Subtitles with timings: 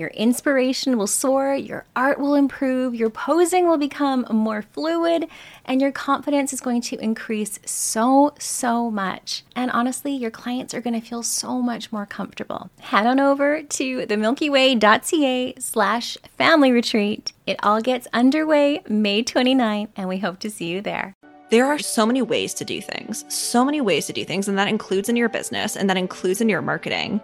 [0.00, 5.28] Your inspiration will soar, your art will improve, your posing will become more fluid,
[5.66, 9.44] and your confidence is going to increase so, so much.
[9.54, 12.70] And honestly, your clients are going to feel so much more comfortable.
[12.80, 17.34] Head on over to themilkyway.ca slash family retreat.
[17.46, 21.14] It all gets underway May 29th, and we hope to see you there
[21.50, 24.56] there are so many ways to do things, so many ways to do things, and
[24.56, 27.20] that includes in your business and that includes in your marketing.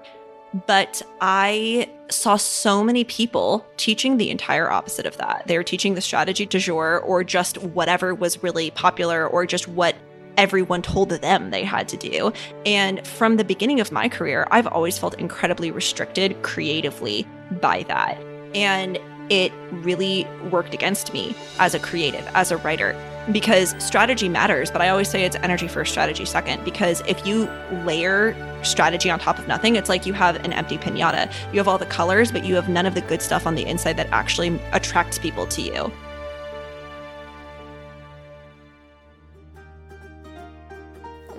[0.67, 5.45] But I saw so many people teaching the entire opposite of that.
[5.47, 9.67] They were teaching the strategy du jour or just whatever was really popular or just
[9.67, 9.97] what
[10.37, 12.33] everyone told them they had to do.
[12.65, 17.27] And from the beginning of my career, I've always felt incredibly restricted creatively
[17.61, 18.19] by that.
[18.55, 18.99] And
[19.29, 22.95] it really worked against me as a creative, as a writer
[23.33, 26.65] because strategy matters, but I always say it's energy first, strategy second.
[26.65, 27.51] Because if you
[27.85, 31.33] layer strategy on top of nothing, it's like you have an empty pinata.
[31.53, 33.65] You have all the colors, but you have none of the good stuff on the
[33.67, 35.93] inside that actually attracts people to you.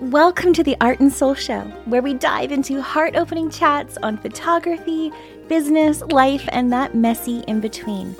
[0.00, 4.16] Welcome to the Art and Soul Show, where we dive into heart opening chats on
[4.16, 5.10] photography,
[5.48, 8.14] business, life, and that messy in between.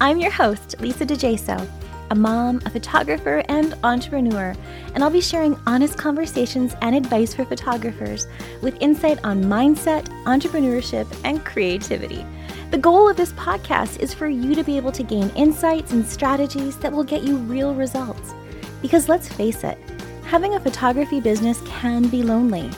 [0.00, 1.68] I'm your host, Lisa DeJaso
[2.10, 4.54] a mom, a photographer, and entrepreneur,
[4.94, 8.26] and I'll be sharing honest conversations and advice for photographers
[8.62, 12.24] with insight on mindset, entrepreneurship, and creativity.
[12.70, 16.06] The goal of this podcast is for you to be able to gain insights and
[16.06, 18.34] strategies that will get you real results.
[18.82, 19.78] Because let's face it,
[20.24, 22.70] having a photography business can be lonely,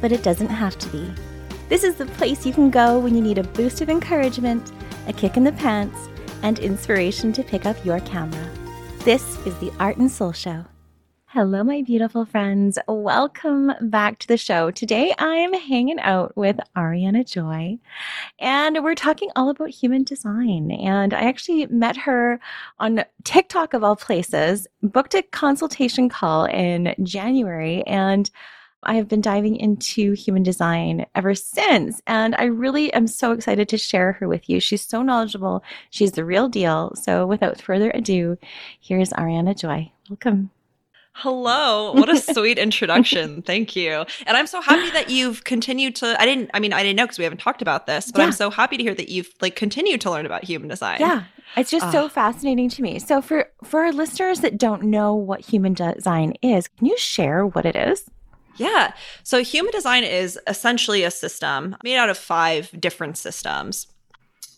[0.00, 1.10] but it doesn't have to be.
[1.68, 4.72] This is the place you can go when you need a boost of encouragement,
[5.06, 6.08] a kick in the pants,
[6.42, 8.50] and inspiration to pick up your camera.
[9.08, 10.66] This is the Art and Soul Show.
[11.28, 12.78] Hello, my beautiful friends.
[12.86, 14.70] Welcome back to the show.
[14.70, 17.78] Today I am hanging out with Ariana Joy,
[18.38, 20.70] and we're talking all about human design.
[20.70, 22.38] And I actually met her
[22.80, 28.30] on TikTok, of all places, booked a consultation call in January, and
[28.82, 32.00] I have been diving into human design ever since.
[32.06, 34.60] And I really am so excited to share her with you.
[34.60, 35.62] She's so knowledgeable.
[35.90, 36.92] She's the real deal.
[36.94, 38.38] So without further ado,
[38.80, 39.90] here's Ariana Joy.
[40.08, 40.50] Welcome.
[41.12, 41.92] Hello.
[41.94, 43.42] What a sweet introduction.
[43.42, 44.04] Thank you.
[44.26, 47.04] And I'm so happy that you've continued to I didn't I mean I didn't know
[47.04, 48.26] because we haven't talked about this, but yeah.
[48.26, 50.98] I'm so happy to hear that you've like continued to learn about human design.
[51.00, 51.24] Yeah.
[51.56, 51.90] It's just uh.
[51.92, 53.00] so fascinating to me.
[53.00, 57.44] So for for our listeners that don't know what human design is, can you share
[57.44, 58.08] what it is?
[58.58, 58.92] Yeah.
[59.22, 63.86] So human design is essentially a system made out of five different systems.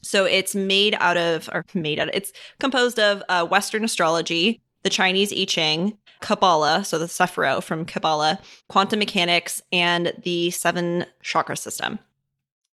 [0.03, 4.61] So it's made out of, or made out of, it's composed of uh, Western astrology,
[4.83, 11.05] the Chinese I Ching, Kabbalah, so the Sephirot from Kabbalah, quantum mechanics, and the seven
[11.23, 11.99] chakra system.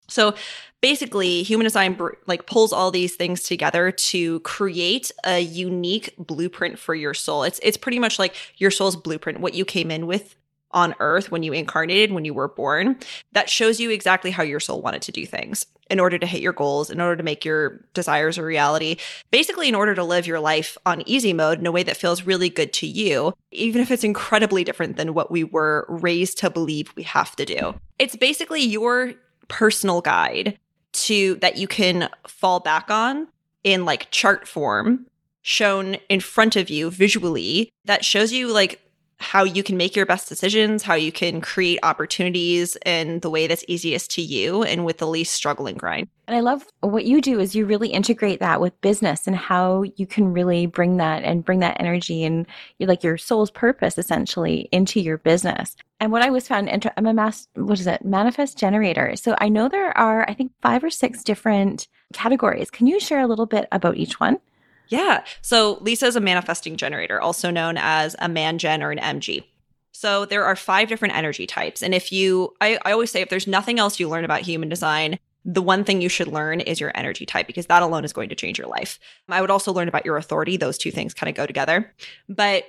[0.09, 0.34] So
[0.81, 6.95] basically, human design like pulls all these things together to create a unique blueprint for
[6.95, 7.42] your soul.
[7.42, 10.36] It's it's pretty much like your soul's blueprint, what you came in with
[10.77, 12.99] on earth when you incarnated, when you were born,
[13.33, 16.43] that shows you exactly how your soul wanted to do things in order to hit
[16.43, 18.97] your goals, in order to make your desires a reality,
[19.31, 22.25] basically, in order to live your life on easy mode in a way that feels
[22.25, 26.51] really good to you, even if it's incredibly different than what we were raised to
[26.51, 27.75] believe we have to do.
[27.99, 29.15] It's basically your
[29.49, 30.59] personal guide
[30.93, 33.28] to that you can fall back on
[33.65, 35.07] in like chart form
[35.41, 38.81] shown in front of you visually that shows you like
[39.18, 43.47] how you can make your best decisions, how you can create opportunities in the way
[43.47, 46.09] that's easiest to you and with the least struggle and grind.
[46.28, 49.84] And I love what you do is you really integrate that with business and how
[49.97, 52.47] you can really bring that and bring that energy and
[52.80, 55.77] like your soul's purpose essentially into your business.
[55.98, 59.16] And what I was found, I'm a mass, what is it, manifest generator.
[59.16, 62.71] So I know there are, I think, five or six different categories.
[62.71, 64.39] Can you share a little bit about each one?
[64.88, 65.24] Yeah.
[65.42, 69.44] So Lisa is a manifesting generator, also known as a man gen or an MG.
[69.92, 71.83] So there are five different energy types.
[71.83, 74.68] And if you, I, I always say, if there's nothing else you learn about human
[74.68, 78.12] design, the one thing you should learn is your energy type because that alone is
[78.12, 78.98] going to change your life.
[79.28, 80.56] I would also learn about your authority.
[80.56, 81.94] Those two things kind of go together.
[82.28, 82.65] But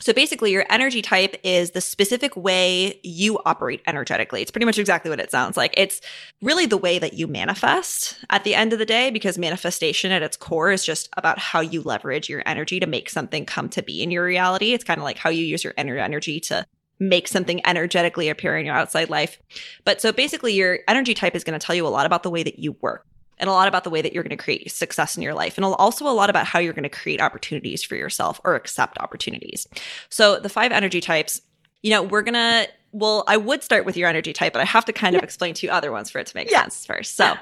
[0.00, 4.42] so basically, your energy type is the specific way you operate energetically.
[4.42, 5.72] It's pretty much exactly what it sounds like.
[5.76, 6.00] It's
[6.42, 10.22] really the way that you manifest at the end of the day, because manifestation at
[10.22, 13.82] its core is just about how you leverage your energy to make something come to
[13.82, 14.74] be in your reality.
[14.74, 16.66] It's kind of like how you use your inner energy to
[17.00, 19.40] make something energetically appear in your outside life.
[19.84, 22.30] But so basically, your energy type is going to tell you a lot about the
[22.30, 23.06] way that you work
[23.38, 25.56] and a lot about the way that you're going to create success in your life
[25.58, 28.98] and also a lot about how you're going to create opportunities for yourself or accept
[28.98, 29.66] opportunities.
[30.08, 31.40] So the five energy types,
[31.84, 34.64] you know, we're going to well, I would start with your energy type, but I
[34.64, 35.18] have to kind yeah.
[35.18, 36.62] of explain two other ones for it to make yeah.
[36.62, 37.16] sense first.
[37.16, 37.34] So,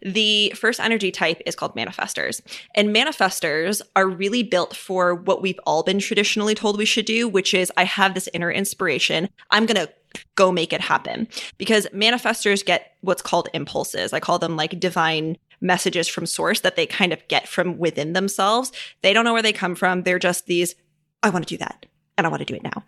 [0.00, 2.40] the first energy type is called manifestors.
[2.74, 7.28] And manifestors are really built for what we've all been traditionally told we should do,
[7.28, 9.28] which is I have this inner inspiration.
[9.50, 9.92] I'm going to
[10.36, 14.14] go make it happen because manifestors get what's called impulses.
[14.14, 18.14] I call them like divine messages from source that they kind of get from within
[18.14, 18.72] themselves.
[19.02, 20.02] They don't know where they come from.
[20.02, 20.74] They're just these,
[21.22, 21.84] I want to do that
[22.16, 22.84] and I want to do it now.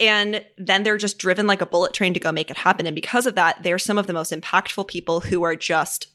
[0.00, 2.86] And then they're just driven like a bullet train to go make it happen.
[2.86, 6.08] And because of that, they're some of the most impactful people who are just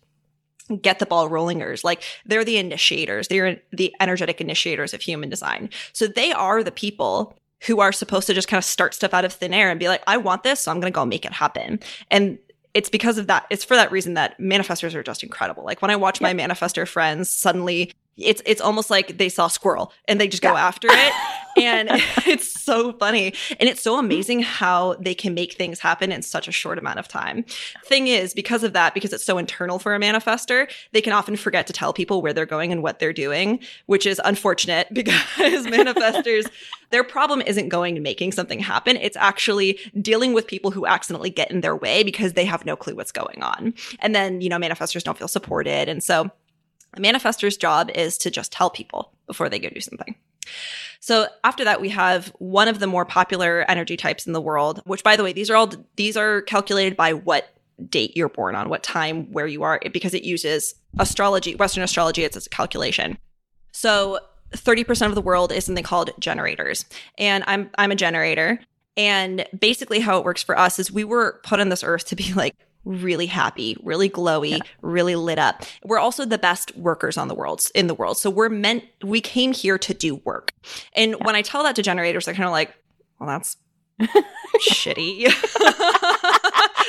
[0.82, 1.84] get the ball rollingers.
[1.84, 3.28] Like they're the initiators.
[3.28, 5.70] They're the energetic initiators of human design.
[5.94, 7.36] So they are the people
[7.66, 9.88] who are supposed to just kind of start stuff out of thin air and be
[9.88, 11.80] like, I want this, so I'm going to go make it happen.
[12.10, 12.38] And
[12.74, 13.46] it's because of that.
[13.50, 15.64] It's for that reason that manifestors are just incredible.
[15.64, 17.92] Like when I watch my manifestor friends suddenly
[18.22, 20.68] it's it's almost like they saw squirrel and they just go yeah.
[20.68, 21.14] after it.
[21.58, 21.90] And
[22.26, 23.34] it's so funny.
[23.60, 27.00] And it's so amazing how they can make things happen in such a short amount
[27.00, 27.44] of time.
[27.86, 31.36] Thing is because of that because it's so internal for a manifester they can often
[31.36, 35.66] forget to tell people where they're going and what they're doing which is unfortunate because
[35.66, 36.50] manifestors
[36.92, 38.96] their problem isn't going and making something happen.
[38.98, 42.76] It's actually dealing with people who accidentally get in their way because they have no
[42.76, 43.74] clue what's going on.
[44.00, 45.90] And then you know manifestors don't feel supported.
[45.90, 46.32] And so
[46.94, 50.16] a manifestor's job is to just tell people before they go do something.
[51.00, 54.82] So after that, we have one of the more popular energy types in the world,
[54.86, 57.56] which by the way, these are all, these are calculated by what
[57.88, 62.24] date you're born on, what time, where you are, because it uses astrology, Western astrology,
[62.24, 63.18] it's a calculation.
[63.72, 64.20] So
[64.52, 66.86] 30% of the world is something called generators.
[67.18, 68.60] And I'm, I'm a generator.
[68.98, 72.16] And basically how it works for us is we were put on this earth to
[72.16, 72.56] be like
[72.90, 74.60] really happy, really glowy, yeah.
[74.82, 75.64] really lit up.
[75.84, 78.18] We're also the best workers on the world in the world.
[78.18, 80.54] So we're meant we came here to do work.
[80.94, 81.26] And yeah.
[81.26, 82.74] when I tell that to generators, they're kind of like,
[83.20, 83.58] well, that's
[84.72, 85.28] shitty.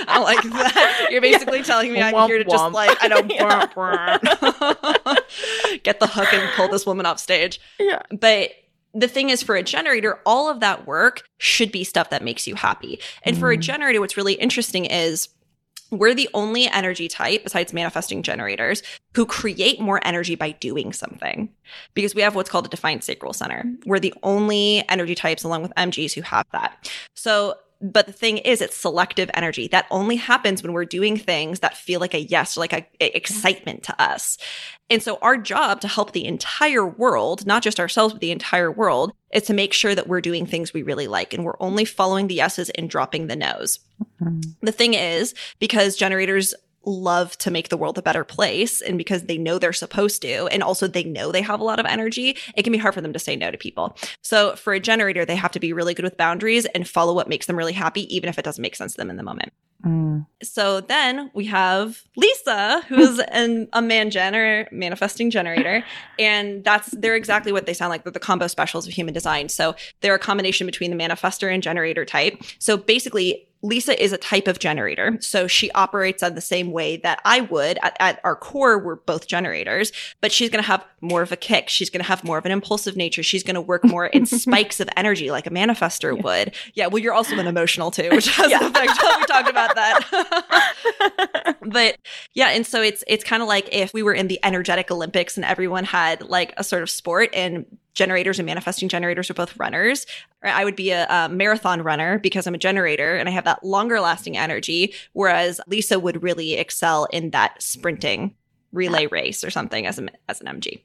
[0.08, 1.08] I don't like that.
[1.10, 1.64] You're basically yeah.
[1.64, 3.28] telling me I'm womp, here to just like I don't
[5.82, 7.60] get the hook and pull this woman off stage.
[7.78, 8.00] Yeah.
[8.10, 8.52] But
[8.94, 12.48] the thing is for a generator all of that work should be stuff that makes
[12.48, 13.38] you happy and mm.
[13.38, 13.60] for a mm.
[13.60, 15.28] generator what's really interesting is
[15.90, 18.82] we're the only energy type besides manifesting generators
[19.14, 21.48] who create more energy by doing something
[21.94, 23.64] because we have what's called a defined sacral center.
[23.86, 26.90] We're the only energy types along with MGs who have that.
[27.14, 29.68] So but the thing is it's selective energy.
[29.68, 32.86] That only happens when we're doing things that feel like a yes or like a,
[33.00, 34.36] a, excitement to us.
[34.90, 38.70] And so our job to help the entire world not just ourselves but the entire
[38.70, 41.84] world is to make sure that we're doing things we really like and we're only
[41.84, 43.78] following the yeses and dropping the nos.
[44.20, 44.40] Mm-hmm.
[44.62, 49.24] the thing is because generators love to make the world a better place and because
[49.24, 52.36] they know they're supposed to and also they know they have a lot of energy
[52.56, 53.96] it can be hard for them to say no to people.
[54.22, 57.28] So for a generator they have to be really good with boundaries and follow what
[57.28, 59.52] makes them really happy even if it doesn't make sense to them in the moment.
[59.82, 60.26] Mm.
[60.42, 65.82] so then we have lisa who's an, a man gener manifesting generator
[66.18, 68.04] and that's they're exactly what they sound like.
[68.04, 69.48] They're the combo specials of human design.
[69.48, 72.40] So they're a combination between the manifester and generator type.
[72.58, 75.18] So basically Lisa is a type of generator.
[75.20, 77.78] So she operates on the same way that I would.
[77.82, 81.36] At, at our core, we're both generators, but she's going to have more of a
[81.36, 81.68] kick.
[81.68, 83.22] She's going to have more of an impulsive nature.
[83.22, 86.22] She's going to work more in spikes of energy like a manifester yeah.
[86.22, 86.54] would.
[86.74, 86.86] Yeah.
[86.86, 88.60] Well, you're also an emotional too, which has yeah.
[88.60, 88.92] an effect.
[89.18, 91.56] we talked about that.
[91.66, 91.98] but
[92.32, 92.48] yeah.
[92.48, 95.44] And so it's, it's kind of like if we were in the energetic Olympics and
[95.44, 100.06] everyone had like a sort of sport and generators and manifesting generators are both runners.
[100.42, 103.62] I would be a, a, marathon runner because I'm a generator and I have that
[103.62, 108.34] longer lasting energy, whereas Lisa would really excel in that sprinting
[108.72, 110.82] relay race or something as, a, as an MG.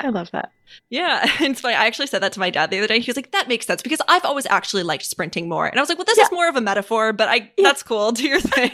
[0.00, 0.52] I love that.
[0.90, 1.24] Yeah.
[1.40, 1.74] It's funny.
[1.74, 3.00] I actually said that to my dad the other day.
[3.00, 5.66] He was like, that makes sense because I've always actually liked sprinting more.
[5.66, 6.24] And I was like, well, this yeah.
[6.24, 7.64] is more of a metaphor, but I yeah.
[7.64, 8.12] that's cool.
[8.12, 8.70] Do your thing.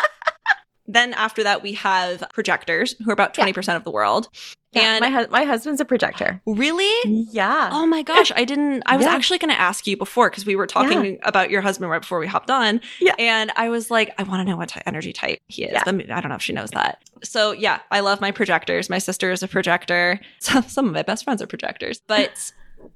[0.86, 3.76] then after that, we have projectors who are about 20% yeah.
[3.76, 4.28] of the world.
[4.72, 6.40] Yeah, and my hu- my husband's a projector.
[6.46, 7.26] Really?
[7.30, 7.68] Yeah.
[7.72, 8.82] Oh my gosh, I didn't.
[8.86, 9.12] I was yeah.
[9.12, 11.20] actually going to ask you before because we were talking yeah.
[11.24, 12.80] about your husband right before we hopped on.
[12.98, 13.14] Yeah.
[13.18, 15.72] And I was like, I want to know what ty- energy type he is.
[15.72, 15.82] Yeah.
[15.86, 17.02] I, don't know if she knows that.
[17.22, 18.88] So yeah, I love my projectors.
[18.88, 20.20] My sister is a projector.
[20.42, 22.00] So, some of my best friends are projectors.
[22.08, 22.52] But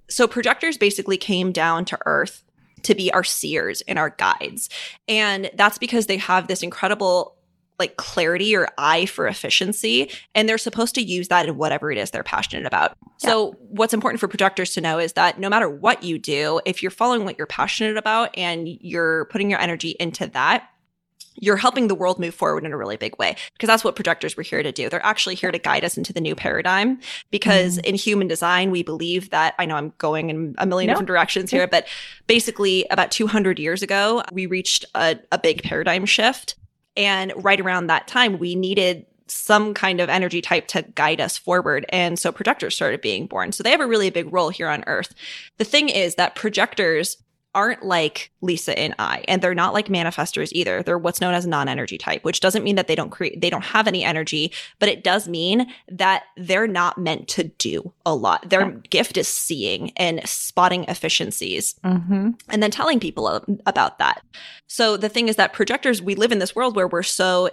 [0.08, 2.42] so projectors basically came down to Earth
[2.82, 4.68] to be our seers and our guides,
[5.06, 7.35] and that's because they have this incredible
[7.78, 11.98] like clarity or eye for efficiency and they're supposed to use that in whatever it
[11.98, 12.96] is they're passionate about.
[13.22, 13.30] Yeah.
[13.30, 16.82] So what's important for projectors to know is that no matter what you do, if
[16.82, 20.68] you're following what you're passionate about and you're putting your energy into that,
[21.38, 24.36] you're helping the world move forward in a really big way because that's what projectors
[24.36, 24.88] were here to do.
[24.88, 27.84] They're actually here to guide us into the new paradigm because mm.
[27.84, 30.94] in human design, we believe that I know I'm going in a million no.
[30.94, 31.86] different directions here, but
[32.26, 36.56] basically about 200 years ago, we reached a, a big paradigm shift
[36.96, 41.36] and right around that time, we needed some kind of energy type to guide us
[41.36, 41.84] forward.
[41.88, 43.52] And so projectors started being born.
[43.52, 45.14] So they have a really big role here on Earth.
[45.58, 47.16] The thing is that projectors
[47.56, 50.82] aren't like Lisa and I, and they're not like manifestors either.
[50.82, 53.64] They're what's known as non-energy type, which doesn't mean that they don't create, they don't
[53.64, 58.48] have any energy, but it does mean that they're not meant to do a lot.
[58.48, 58.76] Their yeah.
[58.90, 62.30] gift is seeing and spotting efficiencies mm-hmm.
[62.50, 64.22] and then telling people about that.
[64.66, 67.50] So the thing is that projectors, we live in this world where we're so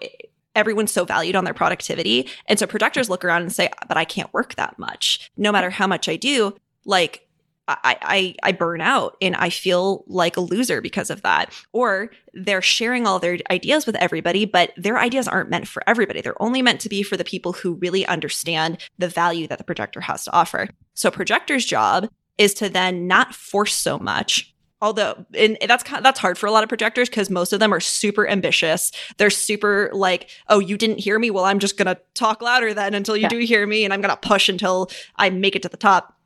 [0.55, 2.29] everyone's so valued on their productivity.
[2.45, 5.31] And so projectors look around and say, but I can't work that much.
[5.37, 6.55] No matter how much I do,
[6.85, 7.27] like
[7.67, 11.53] I, I, I burn out and I feel like a loser because of that.
[11.71, 16.21] Or they're sharing all their ideas with everybody, but their ideas aren't meant for everybody.
[16.21, 19.63] They're only meant to be for the people who really understand the value that the
[19.63, 20.67] projector has to offer.
[20.93, 24.53] So projector's job is to then not force so much.
[24.81, 27.79] Although, and that's that's hard for a lot of projectors because most of them are
[27.79, 28.91] super ambitious.
[29.15, 31.29] They're super like, oh, you didn't hear me.
[31.29, 33.29] Well, I'm just gonna talk louder then until you yeah.
[33.29, 36.19] do hear me, and I'm gonna push until I make it to the top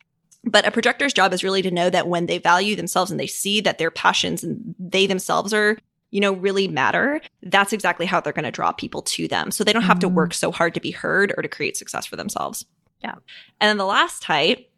[0.49, 3.27] but a projector's job is really to know that when they value themselves and they
[3.27, 5.77] see that their passions and they themselves are
[6.11, 9.51] you know really matter that's exactly how they're going to draw people to them.
[9.51, 10.09] So they don't have mm-hmm.
[10.09, 12.65] to work so hard to be heard or to create success for themselves.
[13.03, 13.15] Yeah.
[13.59, 14.69] And then the last type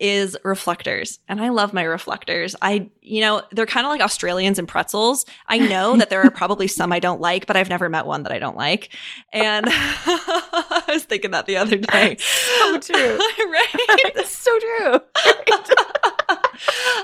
[0.00, 1.20] is reflectors.
[1.28, 2.56] And I love my reflectors.
[2.60, 5.24] I, you know, they're kind of like Australians and pretzels.
[5.46, 8.24] I know that there are probably some I don't like, but I've never met one
[8.24, 8.94] that I don't like.
[9.32, 12.16] And I was thinking that the other day.
[12.18, 13.18] So true.
[13.50, 14.12] right?
[14.14, 15.00] That's so true.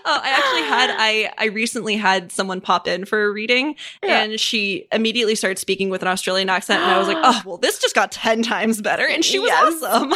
[0.05, 4.23] Oh, I actually had I I recently had someone pop in for a reading yeah.
[4.23, 7.57] and she immediately started speaking with an Australian accent and I was like, "Oh, well
[7.57, 9.83] this just got 10 times better." And she was yes.
[9.83, 10.15] awesome.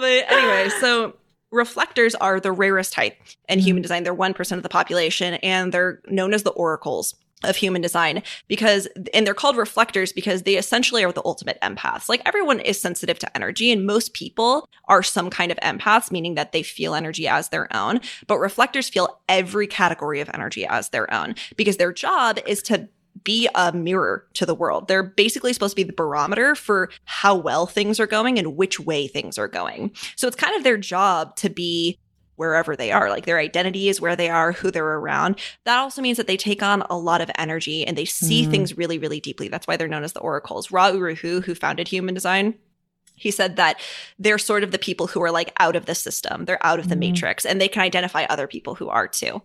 [0.00, 1.14] But anyway, so
[1.50, 3.16] reflectors are the rarest type
[3.48, 3.82] in human mm-hmm.
[3.82, 4.02] design.
[4.02, 8.88] They're 1% of the population and they're known as the oracles of human design because
[9.12, 12.08] and they're called reflectors because they essentially are the ultimate empaths.
[12.08, 16.34] Like everyone is sensitive to energy and most people are some kind of empaths meaning
[16.36, 20.88] that they feel energy as their own, but reflectors feel every category of energy as
[20.88, 22.88] their own because their job is to
[23.24, 24.86] be a mirror to the world.
[24.86, 28.78] They're basically supposed to be the barometer for how well things are going and which
[28.78, 29.92] way things are going.
[30.16, 31.98] So it's kind of their job to be
[32.36, 33.08] wherever they are.
[33.10, 35.38] Like their identity is where they are, who they're around.
[35.64, 38.50] That also means that they take on a lot of energy and they see mm.
[38.50, 39.48] things really, really deeply.
[39.48, 40.70] That's why they're known as the oracles.
[40.70, 42.54] Ra Uru Hu, who founded human design,
[43.16, 43.80] he said that
[44.18, 46.88] they're sort of the people who are like out of the system, they're out of
[46.88, 47.00] the mm.
[47.00, 49.40] matrix, and they can identify other people who are too.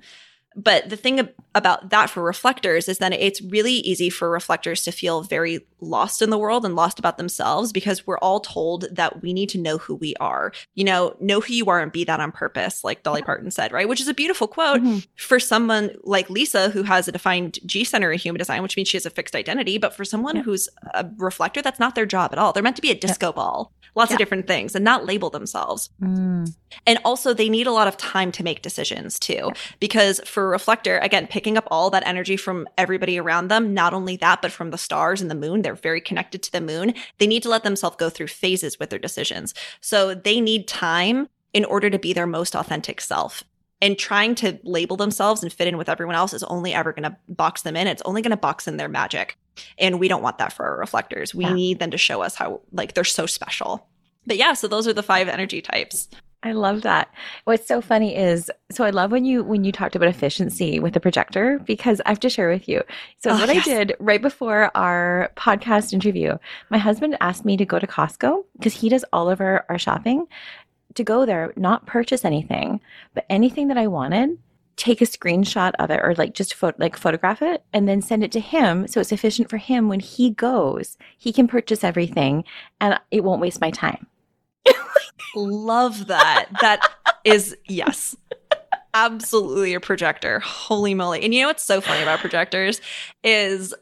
[0.56, 4.92] But the thing about that for reflectors is that it's really easy for reflectors to
[4.92, 9.22] feel very lost in the world and lost about themselves because we're all told that
[9.22, 10.52] we need to know who we are.
[10.76, 13.72] You know, know who you are and be that on purpose, like Dolly Parton said,
[13.72, 13.88] right?
[13.88, 15.00] Which is a beautiful quote mm-hmm.
[15.16, 18.90] for someone like Lisa who has a defined G center in human design, which means
[18.90, 19.78] she has a fixed identity.
[19.78, 20.44] But for someone yeah.
[20.44, 22.54] who's a reflector, that's not their job at all.
[22.54, 23.34] They're meant to be a disco yeah.
[23.34, 24.16] ball lots yeah.
[24.16, 25.90] of different things and not label themselves.
[26.02, 26.54] Mm.
[26.86, 30.98] And also, they need a lot of time to make decisions too, because for reflector,
[31.00, 34.72] again, picking up all that energy from everybody around them, not only that, but from
[34.72, 36.94] the stars and the moon, they're very connected to the moon.
[37.18, 39.54] They need to let themselves go through phases with their decisions.
[39.82, 43.44] So they need time in order to be their most authentic self
[43.82, 47.04] and trying to label themselves and fit in with everyone else is only ever going
[47.04, 47.88] to box them in.
[47.88, 49.38] It's only going to box in their magic.
[49.78, 51.34] And we don't want that for our reflectors.
[51.34, 51.54] We yeah.
[51.54, 53.88] need them to show us how, like, they're so special.
[54.26, 56.10] But yeah, so those are the five energy types.
[56.42, 57.14] I love that.
[57.44, 60.94] What's so funny is so I love when you when you talked about efficiency with
[60.94, 62.82] the projector because I have to share with you.
[63.18, 63.68] So oh, what yes.
[63.68, 66.38] I did right before our podcast interview,
[66.70, 69.78] my husband asked me to go to Costco because he does all of our, our
[69.78, 70.28] shopping
[70.96, 72.80] to go there, not purchase anything,
[73.14, 74.38] but anything that I wanted,
[74.78, 78.24] take a screenshot of it or like just pho- like photograph it and then send
[78.24, 80.98] it to him so it's efficient for him when he goes.
[81.18, 82.46] He can purchase everything
[82.80, 84.08] and it won't waste my time.
[85.36, 86.48] Love that.
[86.62, 86.92] That
[87.24, 88.16] is yes.
[88.94, 90.40] Absolutely a projector.
[90.40, 91.24] Holy moly.
[91.24, 92.82] And you know what's so funny about projectors
[93.24, 93.74] is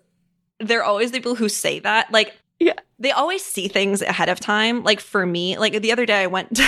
[0.60, 2.12] they're always the people who say that.
[2.12, 2.74] Like yeah.
[3.00, 4.84] They always see things ahead of time.
[4.84, 6.64] Like for me, like the other day I went to,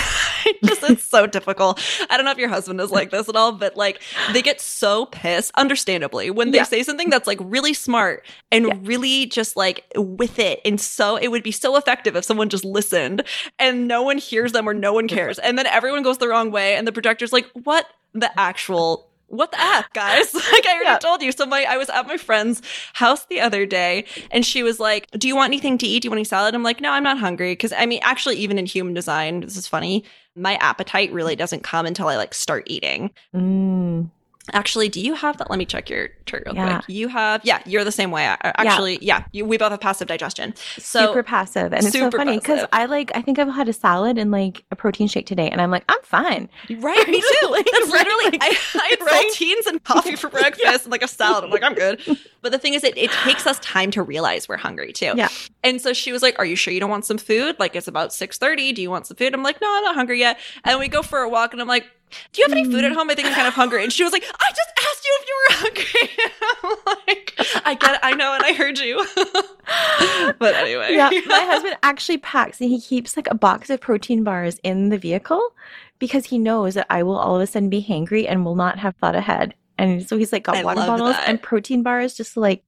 [0.64, 1.82] just it's so difficult.
[2.08, 4.00] I don't know if your husband is like this at all, but like
[4.32, 6.64] they get so pissed, understandably, when they yeah.
[6.64, 8.74] say something that's like really smart and yeah.
[8.82, 10.60] really just like with it.
[10.64, 13.24] And so it would be so effective if someone just listened
[13.58, 15.38] and no one hears them or no one cares.
[15.50, 19.52] And then everyone goes the wrong way and the projector's like, what the actual what
[19.52, 20.34] the F, guys?
[20.34, 20.98] like I already yeah.
[20.98, 21.32] told you.
[21.32, 22.60] So my I was at my friend's
[22.94, 26.00] house the other day and she was like, Do you want anything to eat?
[26.00, 26.54] Do you want any salad?
[26.54, 27.54] I'm like, No, I'm not hungry.
[27.56, 30.04] Cause I mean, actually, even in human design, this is funny.
[30.36, 33.10] My appetite really doesn't come until I like start eating.
[33.34, 34.10] Mm.
[34.52, 35.50] Actually, do you have that?
[35.50, 36.78] Let me check your chart real yeah.
[36.78, 36.88] quick.
[36.88, 38.24] You have, yeah, you're the same way.
[38.24, 40.54] Actually, yeah, yeah you, we both have passive digestion.
[40.78, 43.10] So super passive, and it's so funny because I like.
[43.14, 45.84] I think I've had a salad and like a protein shake today, and I'm like,
[45.88, 46.48] I'm fine.
[46.68, 47.48] Right, me too.
[47.50, 48.24] like, That's literally.
[48.24, 49.32] Like, I, I had right?
[49.32, 50.78] saltines and coffee for breakfast yeah.
[50.82, 51.44] and like a salad.
[51.44, 52.00] I'm like, I'm good.
[52.42, 55.12] But the thing is, it, it takes us time to realize we're hungry too.
[55.14, 55.28] Yeah.
[55.62, 57.56] And so she was like, "Are you sure you don't want some food?
[57.58, 58.72] Like it's about six thirty.
[58.72, 61.02] Do you want some food?" I'm like, "No, I'm not hungry yet." And we go
[61.02, 61.86] for a walk, and I'm like
[62.32, 62.94] do you have any food at mm.
[62.94, 63.10] home?
[63.10, 63.82] I think I'm kind of hungry.
[63.82, 66.94] And she was like, I just asked you if you were hungry.
[67.08, 67.34] like,
[67.66, 68.00] I get it.
[68.02, 68.34] I know.
[68.34, 69.04] And I heard you.
[70.38, 70.94] but anyway.
[70.94, 71.10] Yeah.
[71.26, 74.98] My husband actually packs and he keeps like a box of protein bars in the
[74.98, 75.54] vehicle
[75.98, 78.78] because he knows that I will all of a sudden be hangry and will not
[78.78, 79.54] have thought ahead.
[79.78, 81.28] And so he's like got I water bottles that.
[81.28, 82.62] and protein bars just like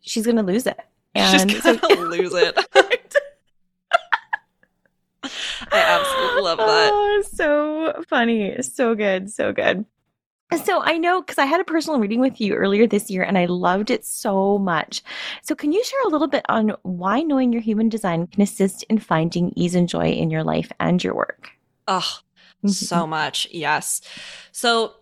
[0.00, 0.78] she's going to lose it.
[1.14, 2.58] And she's going to so- lose it.
[5.72, 6.90] I absolutely love that.
[6.92, 8.60] Oh, so funny.
[8.62, 9.30] So good.
[9.30, 9.84] So good.
[10.64, 13.36] So I know because I had a personal reading with you earlier this year and
[13.36, 15.02] I loved it so much.
[15.42, 18.84] So can you share a little bit on why knowing your human design can assist
[18.84, 21.50] in finding ease and joy in your life and your work?
[21.88, 22.20] Oh,
[22.58, 22.68] mm-hmm.
[22.68, 23.48] so much.
[23.50, 24.02] Yes.
[24.52, 24.94] So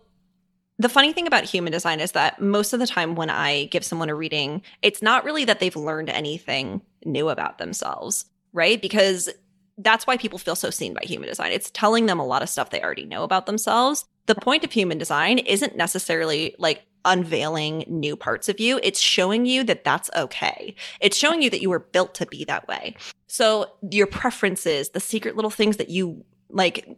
[0.79, 3.85] the funny thing about human design is that most of the time when I give
[3.85, 8.81] someone a reading, it's not really that they've learned anything new about themselves, right?
[8.81, 9.29] Because
[9.77, 11.51] that's why people feel so seen by human design.
[11.51, 14.05] It's telling them a lot of stuff they already know about themselves.
[14.25, 18.79] The point of human design isn't necessarily like unveiling new parts of you.
[18.81, 20.75] It's showing you that that's okay.
[20.99, 22.95] It's showing you that you were built to be that way.
[23.27, 26.97] So your preferences, the secret little things that you like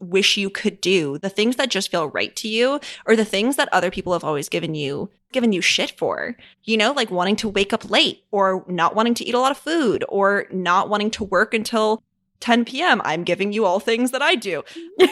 [0.00, 3.56] wish you could do, the things that just feel right to you, or the things
[3.56, 6.36] that other people have always given you given you shit for.
[6.64, 9.50] You know, like wanting to wake up late or not wanting to eat a lot
[9.50, 12.02] of food or not wanting to work until
[12.40, 13.00] 10 p.m.
[13.04, 14.64] I'm giving you all things that I do.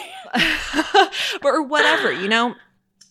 [1.41, 2.55] But or whatever, you know?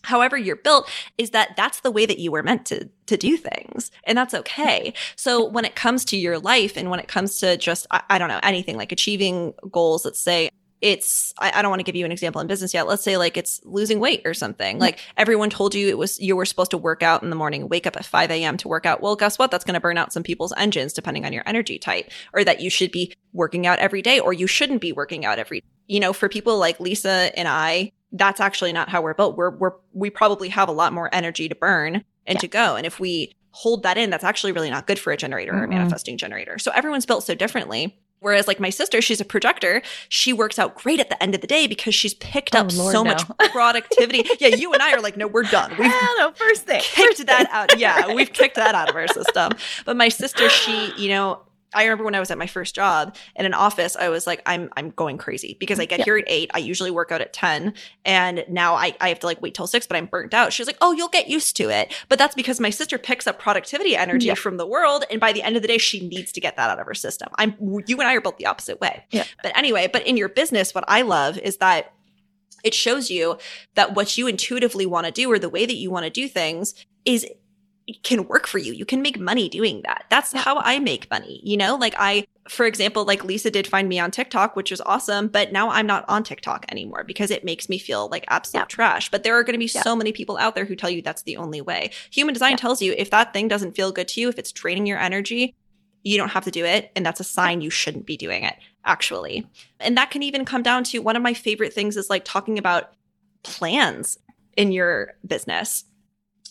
[0.02, 3.36] However you're built is that that's the way that you were meant to to do
[3.36, 4.94] things and that's okay.
[5.16, 8.18] So when it comes to your life and when it comes to just I, I
[8.18, 10.50] don't know anything like achieving goals, let's say
[10.80, 12.86] it's I, I, don't want to give you an example in business yet.
[12.86, 14.78] Let's say like it's losing weight or something.
[14.78, 17.68] Like everyone told you it was you were supposed to work out in the morning
[17.68, 19.00] wake up at 5 a.m to work out.
[19.00, 19.50] Well guess what?
[19.50, 22.60] That's going to burn out some people's engines depending on your energy type or that
[22.60, 26.00] you should be working out every day or you shouldn't be working out every you
[26.00, 29.36] know for people like lisa and i that's actually not how we're built.
[29.36, 32.40] We're, we're we probably have a lot more energy to burn and yeah.
[32.40, 32.76] to go.
[32.76, 35.62] And if we hold that in that's actually really not good for a generator mm-hmm.
[35.62, 36.58] or a manifesting generator.
[36.58, 39.82] So everyone's built so differently Whereas, like my sister, she's a projector.
[40.08, 42.76] She works out great at the end of the day because she's picked up oh,
[42.76, 43.10] Lord, so no.
[43.10, 44.24] much productivity.
[44.40, 45.70] yeah, you and I are like, no, we're done.
[45.78, 47.46] We've no, first thing, kicked first that thing.
[47.52, 47.78] out.
[47.78, 49.52] Yeah, we've kicked that out of our system.
[49.84, 51.38] But my sister, she, you know,
[51.76, 54.42] I remember when I was at my first job in an office, I was like,
[54.46, 56.50] I'm I'm going crazy because I mm, get here at eight.
[56.54, 57.74] I usually work out at 10.
[58.04, 60.52] And now I, I have to like wait till six, but I'm burnt out.
[60.52, 61.94] She's like, Oh, you'll get used to it.
[62.08, 65.04] But that's because my sister picks up productivity energy from the world.
[65.10, 66.94] And by the end of the day, she needs to get that out of her
[66.94, 67.28] system.
[67.36, 67.54] I'm
[67.86, 69.04] you and I are both the opposite way.
[69.10, 69.24] Yeah.
[69.42, 71.92] But anyway, but in your business, what I love is that
[72.64, 73.38] it shows you
[73.74, 76.26] that what you intuitively want to do or the way that you want to do
[76.26, 77.26] things is
[78.02, 78.72] can work for you.
[78.72, 80.06] You can make money doing that.
[80.10, 80.40] That's yeah.
[80.40, 81.40] how I make money.
[81.44, 84.80] You know, like I, for example, like Lisa did find me on TikTok, which was
[84.80, 88.62] awesome, but now I'm not on TikTok anymore because it makes me feel like absolute
[88.62, 88.66] yeah.
[88.66, 89.10] trash.
[89.10, 89.82] But there are going to be yeah.
[89.82, 91.90] so many people out there who tell you that's the only way.
[92.10, 94.86] Human design tells you if that thing doesn't feel good to you, if it's draining
[94.86, 95.54] your energy,
[96.02, 96.90] you don't have to do it.
[96.96, 99.46] And that's a sign you shouldn't be doing it actually.
[99.80, 102.58] And that can even come down to one of my favorite things is like talking
[102.58, 102.92] about
[103.42, 104.18] plans
[104.56, 105.84] in your business.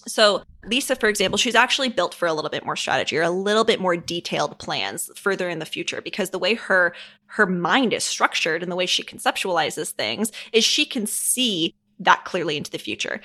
[0.07, 3.29] So, Lisa, for example, she's actually built for a little bit more strategy or a
[3.29, 6.93] little bit more detailed plans further in the future because the way her
[7.27, 12.25] her mind is structured and the way she conceptualizes things is she can see that
[12.25, 13.21] clearly into the future.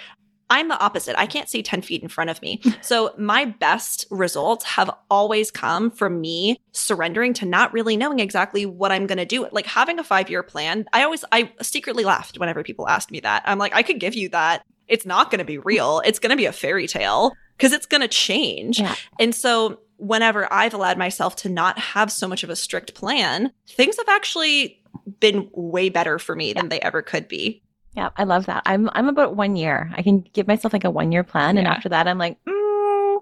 [0.50, 1.16] I'm the opposite.
[1.16, 2.60] I can't see 10 feet in front of me.
[2.82, 8.66] So my best results have always come from me surrendering to not really knowing exactly
[8.66, 9.46] what I'm going to do.
[9.52, 13.20] Like having a five year plan, I always, I secretly laughed whenever people asked me
[13.20, 13.42] that.
[13.44, 14.64] I'm like, I could give you that.
[14.90, 16.02] It's not going to be real.
[16.04, 18.80] It's going to be a fairy tale because it's going to change.
[18.80, 18.94] Yeah.
[19.18, 23.52] And so whenever I've allowed myself to not have so much of a strict plan,
[23.68, 24.82] things have actually
[25.20, 27.62] been way better for me than they ever could be.
[27.92, 28.62] Yeah, I love that.
[28.66, 29.90] I'm I'm about one year.
[29.96, 33.18] I can give myself like a one year plan, and after that, I'm like, mm,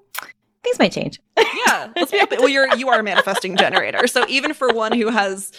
[0.63, 1.21] things might change.
[1.67, 2.39] Yeah, let's be open.
[2.41, 5.53] Well, you're you are a manifesting generator, so even for one who has,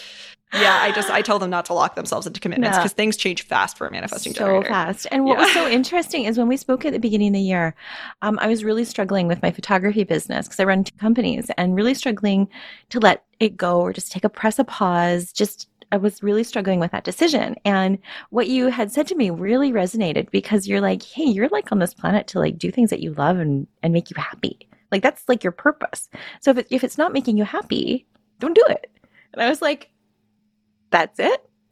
[0.54, 2.82] yeah, I just I tell them not to lock themselves into commitments No.
[2.82, 4.70] because things change fast for a manifesting so generator.
[4.70, 5.08] fast.
[5.12, 7.76] And what was so interesting is when we spoke at the beginning of the year,
[8.22, 11.76] um, I was really struggling with my photography business because I run two companies and
[11.76, 12.48] really struggling
[12.90, 15.32] to let it go or just take a press a pause.
[15.32, 17.56] Just I was really struggling with that decision.
[17.66, 17.98] And
[18.30, 21.80] what you had said to me really resonated because you're like, hey, you're like on
[21.80, 24.68] this planet to like do things that you love and and make you happy.
[24.92, 26.10] Like that's like your purpose.
[26.42, 28.08] So if it, if it's not making you happy,
[28.40, 28.90] don't do it.
[29.34, 29.90] And I was like,
[30.91, 31.45] that's it.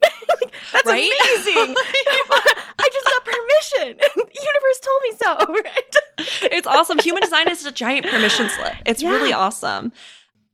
[0.72, 1.10] that's Right?
[1.22, 1.74] amazing.
[2.78, 3.98] I just got permission.
[3.98, 5.62] the universe told me so.
[5.64, 6.52] Right?
[6.52, 6.98] it's awesome.
[7.00, 8.74] Human design is a giant permission slip.
[8.86, 9.10] It's Yeah.
[9.10, 9.92] really awesome.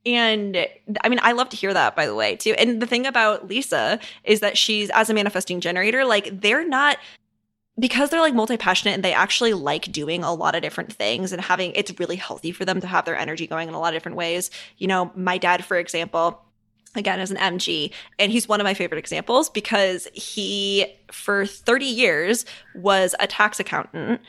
[0.05, 0.67] And
[1.03, 2.53] I mean, I love to hear that, by the way, too.
[2.57, 6.97] And the thing about Lisa is that she's, as a manifesting generator, like they're not,
[7.79, 11.31] because they're like multi passionate and they actually like doing a lot of different things
[11.31, 13.93] and having, it's really healthy for them to have their energy going in a lot
[13.93, 14.51] of different ways.
[14.77, 16.39] You know, my dad, for example,
[16.95, 17.91] again as an MG.
[18.19, 23.59] And he's one of my favorite examples because he, for 30 years, was a tax
[23.59, 24.21] accountant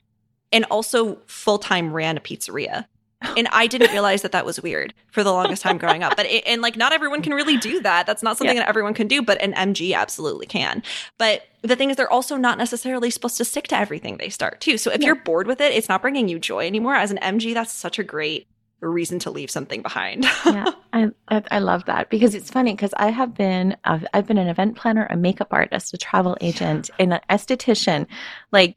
[0.52, 2.86] and also full time ran a pizzeria.
[3.36, 6.16] And I didn't realize that that was weird for the longest time growing up.
[6.16, 8.06] But it, and like not everyone can really do that.
[8.06, 10.82] That's not something that everyone can do, but an MG absolutely can.
[11.16, 14.60] But the thing is, they're also not necessarily supposed to stick to everything they start
[14.60, 14.76] too.
[14.76, 15.06] So if Yeah.
[15.06, 16.94] you're bored with it, it's not bringing you joy anymore.
[16.94, 18.46] As an MG, that's such a great
[18.80, 20.24] reason to leave something behind.
[20.46, 24.26] yeah, I, I I love that because it's funny because I have been uh, I've
[24.26, 28.06] been an event planner, a makeup artist, a travel agent, and an esthetician,
[28.52, 28.76] like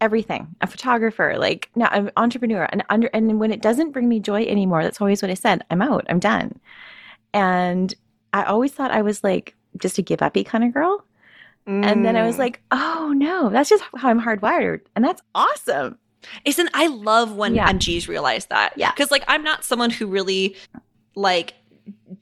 [0.00, 4.08] everything, a photographer, like now I'm an entrepreneur, and under and when it doesn't bring
[4.08, 5.64] me joy anymore, that's always what I said.
[5.70, 6.06] I'm out.
[6.08, 6.60] I'm done.
[7.34, 7.92] And
[8.32, 11.04] I always thought I was like just a give uppy kind of girl.
[11.66, 12.38] And then I was Mm.
[12.38, 14.80] like, oh no, that's just how I'm hardwired.
[14.96, 15.98] And that's awesome.
[16.44, 17.70] Isn't I love when Yeah.
[17.70, 18.72] MGs realize that.
[18.76, 18.90] Yeah.
[18.92, 20.56] Because like I'm not someone who really
[21.14, 21.54] like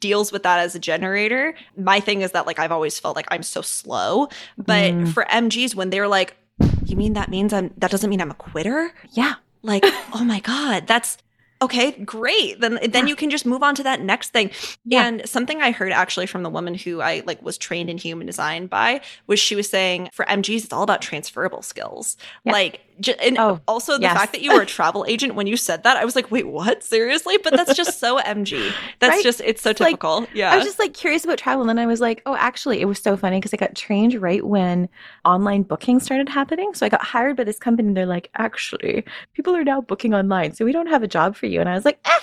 [0.00, 1.54] deals with that as a generator.
[1.76, 4.28] My thing is that like I've always felt like I'm so slow.
[4.56, 5.12] But Mm.
[5.12, 6.36] for MGs, when they're like,
[6.84, 8.92] You mean that means I'm that doesn't mean I'm a quitter?
[9.12, 9.34] Yeah.
[9.62, 11.18] Like, oh my God, that's
[11.60, 12.60] okay, great.
[12.60, 13.06] Then then Yeah.
[13.06, 14.50] you can just move on to that next thing.
[14.84, 15.04] Yeah.
[15.06, 18.26] And something I heard actually from the woman who I like was trained in human
[18.26, 22.16] design by was she was saying for MGs it's all about transferable skills.
[22.44, 22.52] Yeah.
[22.52, 22.80] Like
[23.20, 24.16] and Oh, also the yes.
[24.16, 26.46] fact that you were a travel agent when you said that I was like, "Wait,
[26.46, 26.82] what?
[26.82, 28.72] Seriously?" But that's just so MG.
[29.00, 29.22] That's Right?
[29.22, 30.26] just it's so It's like- typical.
[30.34, 30.52] yeah.
[30.52, 32.86] I was just like curious about travel, and then I was like, oh, actually, it
[32.86, 34.88] was so funny because I got trained right when
[35.24, 36.72] online booking started happening.
[36.74, 37.88] So I got hired by this company.
[37.88, 39.04] And they're like, actually,
[39.34, 41.60] people are now booking online, so we don't have a job for you.
[41.60, 42.18] And I was like, eh,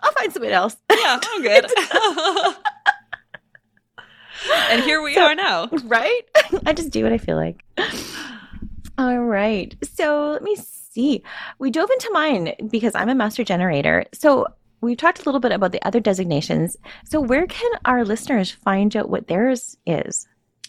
[0.00, 0.76] I'll find somebody else.
[0.90, 1.66] yeah, I'm good.
[4.70, 5.68] and here we So- are now.
[5.84, 6.20] right?
[6.66, 7.64] I just do what I feel like.
[8.98, 9.76] All right.
[9.94, 11.22] So let me see.
[11.60, 14.04] We dove into mine because I'm a master generator.
[14.12, 14.46] So
[14.80, 16.76] we've talked a little bit about the other designations.
[17.04, 20.26] So where can our listeners find out what theirs is?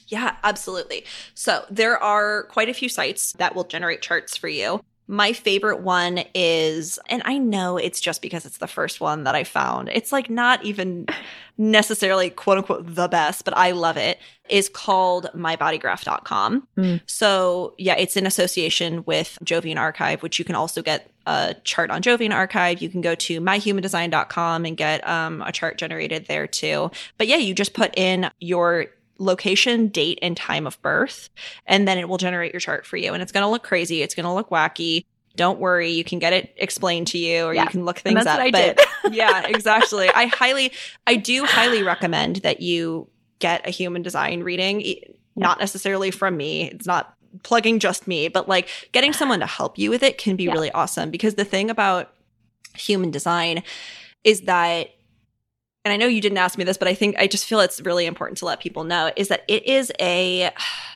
[0.08, 1.06] Yeah, absolutely.
[1.34, 4.82] So there are quite a few sites that will generate charts for you.
[5.12, 9.34] My favorite one is, and I know it's just because it's the first one that
[9.34, 9.90] I found.
[9.92, 11.08] It's like not even
[11.58, 14.20] necessarily quote unquote the best, but I love it.
[14.50, 16.68] Is called mybodygraph.com.
[16.78, 17.02] Mm.
[17.08, 21.90] So yeah, it's in association with Jovian Archive, which you can also get a chart
[21.90, 22.80] on Jovian Archive.
[22.80, 26.92] You can go to myhumandesign.com and get um, a chart generated there too.
[27.18, 28.86] But yeah, you just put in your
[29.20, 31.30] location, date, and time of birth,
[31.68, 33.14] and then it will generate your chart for you.
[33.14, 34.02] And it's going to look crazy.
[34.02, 35.06] It's going to look wacky.
[35.36, 37.64] Don't worry, you can get it explained to you, or Yeah.
[37.64, 38.38] you can look things that's up.
[38.40, 39.14] what I but did.
[39.16, 40.10] yeah, exactly.
[40.10, 40.72] I highly,
[41.06, 44.84] I do highly recommend that you get a human design reading.
[45.36, 46.70] Not necessarily from me.
[46.72, 50.36] It's not plugging just me, but like getting someone to help you with it can
[50.36, 50.52] be Yeah.
[50.54, 51.12] really awesome.
[51.12, 52.12] Because the thing about
[52.76, 53.64] human design
[54.24, 54.90] is that
[55.86, 57.82] and I know you didn't ask me this, but I think I just feel it's
[57.82, 60.52] really important to let people know is that it is a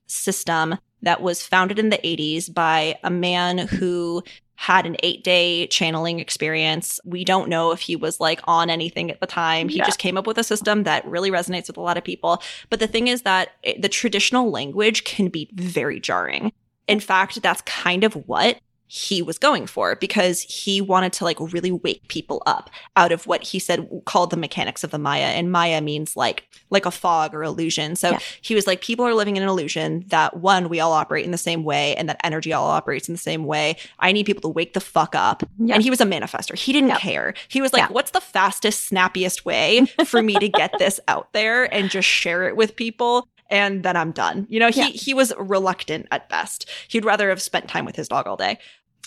[0.07, 4.23] system that was founded in the 80s by a man who
[4.55, 6.99] had an eight day channeling experience.
[7.03, 9.67] We don't know if he was like on anything at the time.
[9.67, 9.85] He Yeah.
[9.85, 12.41] just came up with a system that really resonates with a lot of people.
[12.69, 16.53] But the thing is that it, the traditional language can be very jarring.
[16.87, 21.37] In fact, that's kind of what he was going for because he wanted to like
[21.39, 25.23] really wake people up out of what he said called the mechanics of the Maya.
[25.25, 27.95] And Maya means like like a fog or illusion.
[27.95, 28.19] So Yeah.
[28.41, 31.31] he was like, people are living in an illusion that one, we all operate in
[31.31, 33.77] the same way and that energy all operates in the same way.
[33.99, 35.43] I need people to wake the fuck up.
[35.57, 35.75] Yeah.
[35.75, 36.55] And he was a manifester.
[36.55, 36.99] He didn't Yeah.
[36.99, 37.33] care.
[37.47, 41.73] He was like, what's the fastest, snappiest way for me to get this out there
[41.73, 43.27] and just share it with people?
[43.53, 44.47] And then I'm done.
[44.49, 44.87] You know, he Yeah.
[44.87, 46.67] he was reluctant at best.
[46.87, 48.57] He'd rather have spent time with his dog all day.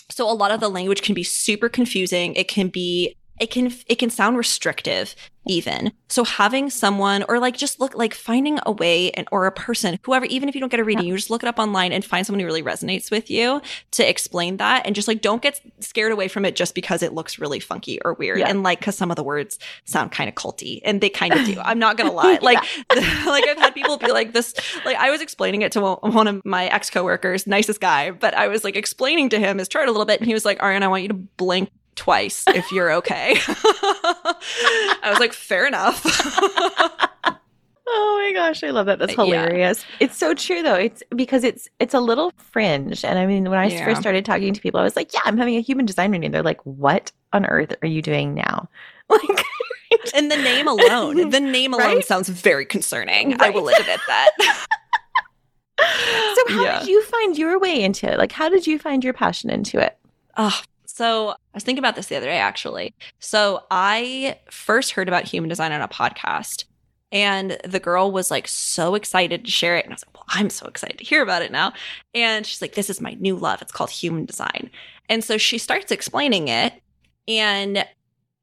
[0.09, 2.33] So a lot of the language can be super confusing.
[2.35, 5.15] It can be it can it can sound restrictive
[5.49, 5.93] even.
[6.09, 9.97] So having someone or like just look like finding a way and or a person,
[10.03, 12.03] whoever, even if you don't get a reading, you just look it up online and
[12.03, 15.61] find someone who really resonates with you to explain that and just like don't get
[15.79, 18.39] scared away from it just because it looks really funky or weird.
[18.39, 18.49] Yeah.
[18.49, 21.45] And like cause some of the words sound kind of culty and they kind of
[21.45, 21.59] do.
[21.59, 22.39] I'm not gonna lie.
[22.41, 22.59] Like
[22.95, 24.53] like I've had people be like this
[24.85, 28.33] like I was explaining it to one- one of my ex coworkers, nicest guy, but
[28.33, 30.59] I was like explaining to him his chart a little bit, and he was like,
[30.59, 36.03] "Ariana, I want you to blink twice if you're okay." I was like, "Fair enough."
[37.89, 38.99] Oh my gosh, I love that.
[38.99, 39.23] That's Yeah.
[39.23, 39.85] hilarious.
[40.01, 40.75] It's so true though.
[40.75, 43.05] It's because it's it's a little fringe.
[43.05, 43.85] And I mean, when I Yeah.
[43.85, 46.31] first started talking to people, I was like, "Yeah, I'm having a human design reading."
[46.31, 48.67] They're like, "What on earth are you doing now?"
[49.09, 49.45] Like,
[50.13, 52.03] and the name alone, the name alone Right?
[52.05, 53.39] sounds very concerning.
[53.41, 54.31] I will admit that.
[55.79, 56.79] so how Yeah.
[56.79, 58.17] did you find your way into it?
[58.17, 59.97] Like, how did you find your passion into it?
[60.35, 60.61] Oh,
[60.97, 62.95] so I was thinking about this the other day, actually.
[63.19, 66.65] So I first heard about human design on a podcast,
[67.11, 69.85] and the girl was like so excited to share it.
[69.85, 71.73] And I was like, well, I'm so excited to hear about it now.
[72.15, 73.61] And she's like, this is my new love.
[73.61, 74.71] It's called human design.
[75.07, 76.73] And so she starts explaining it,
[77.27, 77.85] and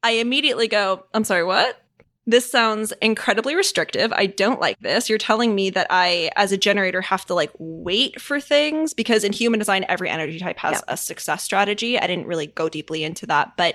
[0.04, 1.83] I immediately go, I'm sorry, what?
[2.26, 4.10] This sounds incredibly restrictive.
[4.14, 5.10] I don't like this.
[5.10, 9.24] You're telling me that I, as a generator, have to like wait for things because
[9.24, 11.98] in human design, every energy type has a success strategy.
[11.98, 13.74] I didn't really go deeply into that, but,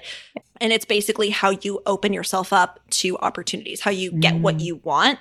[0.60, 4.64] and it's basically how you open yourself up to opportunities, how you get what Mm.
[4.64, 5.20] you want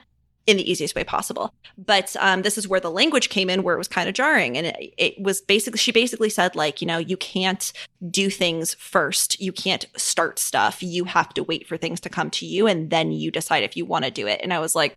[0.49, 1.53] in the easiest way possible.
[1.77, 4.57] But um, this is where the language came in, where it was kind of jarring.
[4.57, 7.71] And it, it was basically, she basically said, like, you know, you can't
[8.11, 9.39] do things first.
[9.41, 10.83] You can't start stuff.
[10.83, 13.77] You have to wait for things to come to you and then you decide if
[13.77, 14.41] you want to do it.
[14.43, 14.97] And I was like,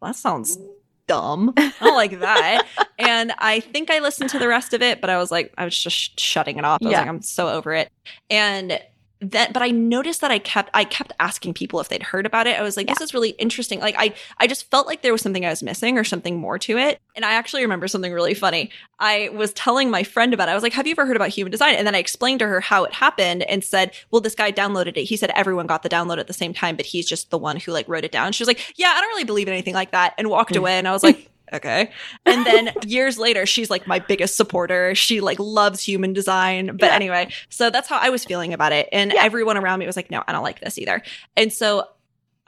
[0.00, 0.58] well, that sounds
[1.06, 1.54] dumb.
[1.56, 2.66] I don't like that.
[2.98, 5.64] and I think I listened to the rest of it, but I was like, I
[5.64, 6.80] was just sh- shutting it off.
[6.82, 7.00] I was Yeah.
[7.00, 7.90] like, I'm so over it.
[8.28, 8.78] And
[9.20, 12.46] that but I noticed that I kept I kept asking people if they'd heard about
[12.46, 12.58] it.
[12.58, 13.80] I was like, this is really interesting.
[13.80, 16.58] Like I I just felt like there was something I was missing or something more
[16.60, 17.00] to it.
[17.14, 18.70] And I actually remember something really funny.
[18.98, 20.52] I was telling my friend about it.
[20.52, 22.46] I was like, "Have you ever heard about human design?" And then I explained to
[22.46, 25.04] her how it happened and said, "Well, this guy downloaded it.
[25.04, 27.56] He said everyone got the download at the same time, but he's just the one
[27.56, 29.74] who like wrote it down." She was like, "Yeah, I don't really believe in anything
[29.74, 30.58] like that," and walked mm.
[30.58, 30.78] away.
[30.78, 31.90] And I was like, okay.
[32.26, 34.94] And then years later, she's like my biggest supporter.
[34.94, 36.76] She like loves human design.
[36.76, 36.94] But Yeah.
[36.94, 38.88] anyway, so that's how I was feeling about it.
[38.92, 39.22] And Yeah.
[39.24, 41.02] everyone around me was like, no, I don't like this either.
[41.36, 41.84] And so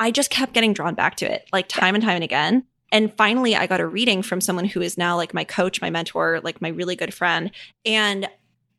[0.00, 2.64] I just kept getting drawn back to it, like time and time and again.
[2.90, 5.88] And finally, I got a reading from someone who is now like my coach, my
[5.90, 7.50] mentor, like my really good friend.
[7.86, 8.28] And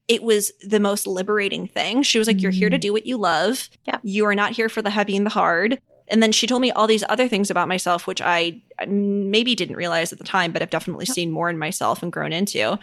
[0.07, 2.03] it was the most liberating thing.
[2.03, 2.81] She was like, You're here to Mm.
[2.81, 3.69] do what you love.
[3.85, 3.99] Yeah.
[4.03, 5.79] You are not here for the heavy and the hard.
[6.07, 9.75] And then she told me all these other things about myself, which I maybe didn't
[9.77, 12.77] realize at the time, but I've definitely seen more in myself and grown into.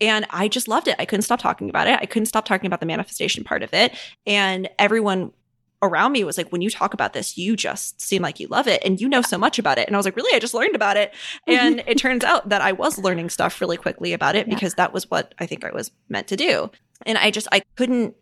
[0.00, 0.96] And I just loved it.
[0.98, 1.98] I couldn't stop talking about it.
[2.00, 3.92] I couldn't stop talking about the manifestation part of it.
[4.26, 5.32] And everyone
[5.80, 8.66] around me was like, when you talk about this, you just seem like you love
[8.68, 9.86] it and you know so much about it.
[9.86, 10.34] And I was like, really?
[10.34, 11.12] I just learned about it.
[11.46, 14.54] And it turns out that I was learning stuff really quickly about it Yeah.
[14.54, 16.70] because that was what I think I was meant to do.
[17.04, 18.14] And I just, I couldn't,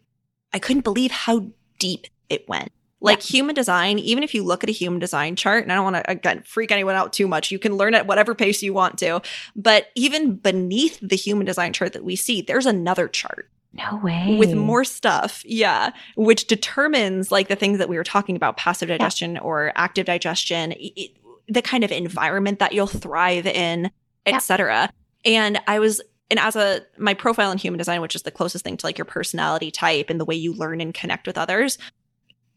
[0.52, 1.46] I couldn't believe how
[1.78, 2.72] deep it went.
[3.00, 5.84] Like human design, even if you look at a human design chart, and I don't
[5.84, 8.74] want to again freak anyone out too much, you can learn at whatever pace you
[8.74, 9.22] want to.
[9.56, 14.36] But even beneath the human design chart that we see, there's another chart No way.
[14.38, 18.88] with more stuff yeah which determines like the things that we were talking about passive
[18.88, 21.12] digestion or active digestion it,
[21.48, 23.90] the kind of environment that you'll thrive in
[24.26, 24.34] Yeah.
[24.36, 24.90] etc
[25.24, 28.64] and i was and as a my profile in human design which is the closest
[28.64, 31.78] thing to like your personality type and the way you learn and connect with others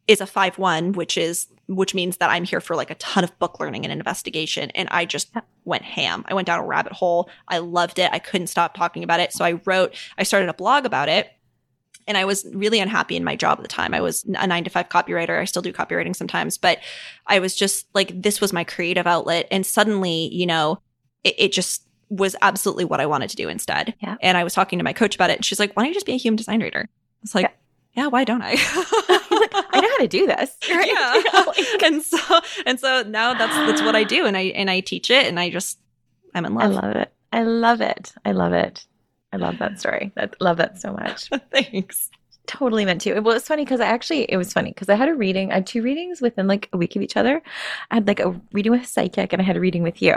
[0.08, 3.38] is a 5-1 which is which means that i'm here for like a ton of
[3.40, 5.32] book learning and investigation and i just
[5.66, 9.04] went ham i went down a rabbit hole i loved it i couldn't stop talking
[9.04, 11.32] about it so i wrote i started a blog about it
[12.08, 13.94] and I was really unhappy in my job at the time.
[13.94, 15.40] I was a nine to five copywriter.
[15.40, 16.80] I still do copywriting sometimes, but
[17.28, 19.48] I was just like, this was my creative outlet.
[19.52, 20.80] And suddenly, you know,
[21.24, 23.96] it, it just was absolutely what I wanted to do instead.
[24.00, 24.18] Yeah.
[24.22, 25.38] And I was talking to my coach about it.
[25.38, 26.90] And she's like, why don't you just be a human design writer?
[27.24, 27.56] It's like,
[27.94, 28.54] yeah, why don't I?
[29.54, 30.58] I know how to do this.
[30.70, 30.88] Right?
[30.88, 31.14] yeah.
[31.24, 34.42] You know, like- and so and so now that's that's what I do and I
[34.56, 35.80] and I teach it and I just
[36.36, 36.64] I'm in love.
[36.72, 36.96] I love.
[36.96, 37.14] it.
[37.32, 38.14] I love it.
[38.26, 38.86] I love it.
[39.32, 40.12] I love that story.
[40.18, 41.30] I love that so much.
[41.52, 42.10] Thanks.
[42.46, 43.20] Totally meant to.
[43.22, 45.52] Well, it's funny because I actually, it was funny because I had a reading.
[45.52, 47.42] I had two readings within like a week of each other.
[47.90, 50.16] I had like a reading with a psychic and I had a reading with you.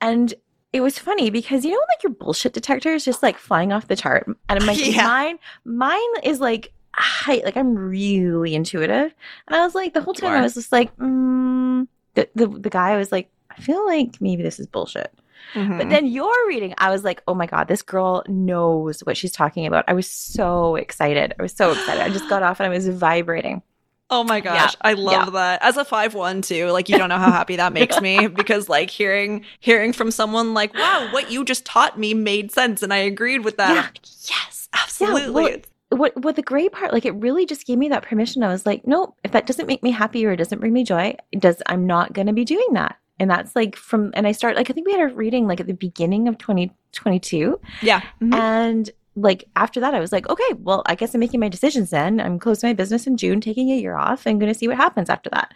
[0.00, 0.32] And
[0.72, 3.88] it was funny because you know, like your bullshit detector is just like flying off
[3.88, 4.26] the chart.
[4.48, 5.04] And like, Yeah.
[5.06, 9.14] mine, mine is like, high, like I'm really intuitive.
[9.48, 12.70] And I was like, the whole time I was just like, mm, the, the, the
[12.70, 15.12] guy was like, I feel like maybe this is bullshit.
[15.54, 15.78] Mhm.
[15.78, 19.32] But then your reading, I was like, oh my God, this girl knows what she's
[19.32, 19.84] talking about.
[19.88, 21.34] I was so excited.
[21.38, 22.02] I was so excited.
[22.02, 23.62] I just got off and I was vibrating.
[24.08, 25.60] Oh my gosh, I love that.
[25.62, 28.68] As a five one too, like you don't know how happy that makes me because
[28.68, 32.92] like hearing hearing from someone like, wow, what you just taught me made sense and
[32.92, 33.74] I agreed with that.
[33.74, 33.80] Yeah.
[33.82, 35.30] Like, yes, absolutely.
[35.32, 35.56] well,
[35.90, 38.42] What what the great part, like it really just gave me that permission.
[38.42, 40.82] I was like, nope, if that doesn't make me happy or it doesn't bring me
[40.84, 42.96] joy, it does I'm not gonna be doing that.
[43.20, 45.60] And that's like from and I start like I think we had a reading like
[45.60, 47.60] at the beginning of 2022.
[47.82, 48.02] yeah.
[48.20, 48.34] Mhm.
[48.34, 51.90] And like after that, I was like, okay, well, I guess I'm making my decisions
[51.90, 52.20] then.
[52.20, 54.76] I'm closing my business in June, taking a year off, and going to see what
[54.76, 55.54] happens after that.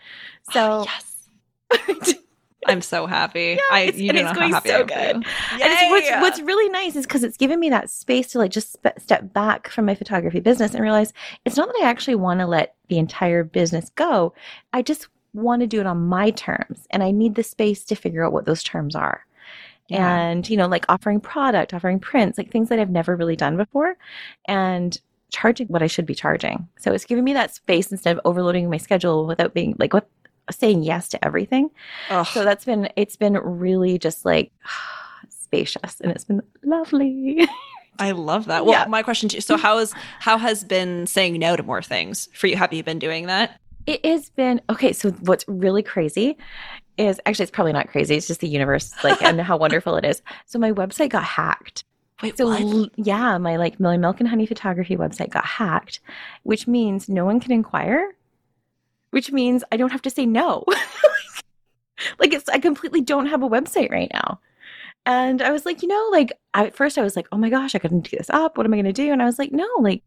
[0.51, 0.87] So,
[1.71, 2.15] yes.
[2.67, 3.57] I'm so happy.
[3.59, 4.97] Yeah, I it's- you and it's know going happy so I am good.
[5.27, 5.63] for you.
[5.65, 8.51] and it's, what's, what's really nice is because it's given me that space to like
[8.51, 11.13] just spe- step back from my photography business and realize
[11.45, 14.35] it's not that I actually want to let the entire business go.
[14.73, 17.95] I just want to do it on my terms, and I need the space to
[17.95, 19.25] figure out what those terms are.
[19.89, 20.17] Yeah.
[20.21, 23.57] and you know like offering product offering prints like things that i've never really done
[23.57, 23.97] before
[24.47, 24.97] and
[25.31, 28.71] charging what i should be charging so it's giving me that space instead of overloading
[28.71, 30.09] my schedule without being like what
[30.53, 31.71] saying yes to everything
[32.11, 32.27] Ugh.
[32.27, 34.53] so that's been it's been really just like
[35.29, 37.47] spacious and it's been lovely
[37.99, 38.65] I love that.
[38.65, 38.87] Well, Yeah.
[38.87, 42.31] my question to you, so how is how has been saying no to more things
[42.33, 42.57] for you?
[42.57, 43.61] Have you been doing that?
[43.87, 46.37] it has been okay so what's really crazy
[46.99, 50.05] is actually it's probably not crazy it's just the universe like and how wonderful it
[50.05, 51.83] is so my website got hacked
[52.23, 52.91] Wait, So what?
[52.97, 56.01] yeah, my like Million Milk and Honey photography website got hacked,
[56.43, 58.15] which means no one can inquire,
[59.11, 60.65] which means I don't have to say no.
[62.19, 64.41] like it's I completely don't have a website right now.
[65.07, 67.51] And I was like, you know, like I, at first I was like, oh my
[67.51, 68.57] gosh, I couldn't do this up.
[68.57, 69.13] What am I going to do?
[69.13, 70.03] And I was like, no, like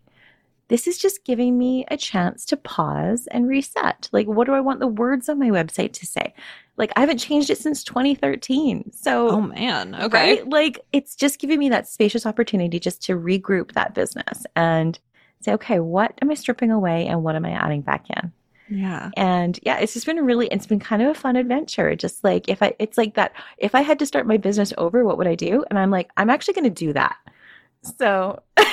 [0.67, 4.07] this is just giving me a chance to pause and reset.
[4.11, 6.33] Like, what do I want the words on my website to say?
[6.77, 8.91] Like, I haven't changed it since 2013.
[8.91, 9.95] So, oh man.
[9.95, 10.37] Okay.
[10.37, 10.49] Right?
[10.49, 14.97] Like it's just giving me that spacious opportunity just to regroup that business and
[15.41, 18.31] say, okay, what am I stripping away and what am I adding back in?
[18.75, 19.11] Yeah.
[19.15, 21.95] And yeah, it's just been really, it's been kind of a fun adventure.
[21.95, 25.05] Just like if I, it's like that, if I had to start my business over,
[25.05, 25.63] what would I do?
[25.69, 27.15] And I'm like, I'm actually going to do that.
[27.97, 28.41] So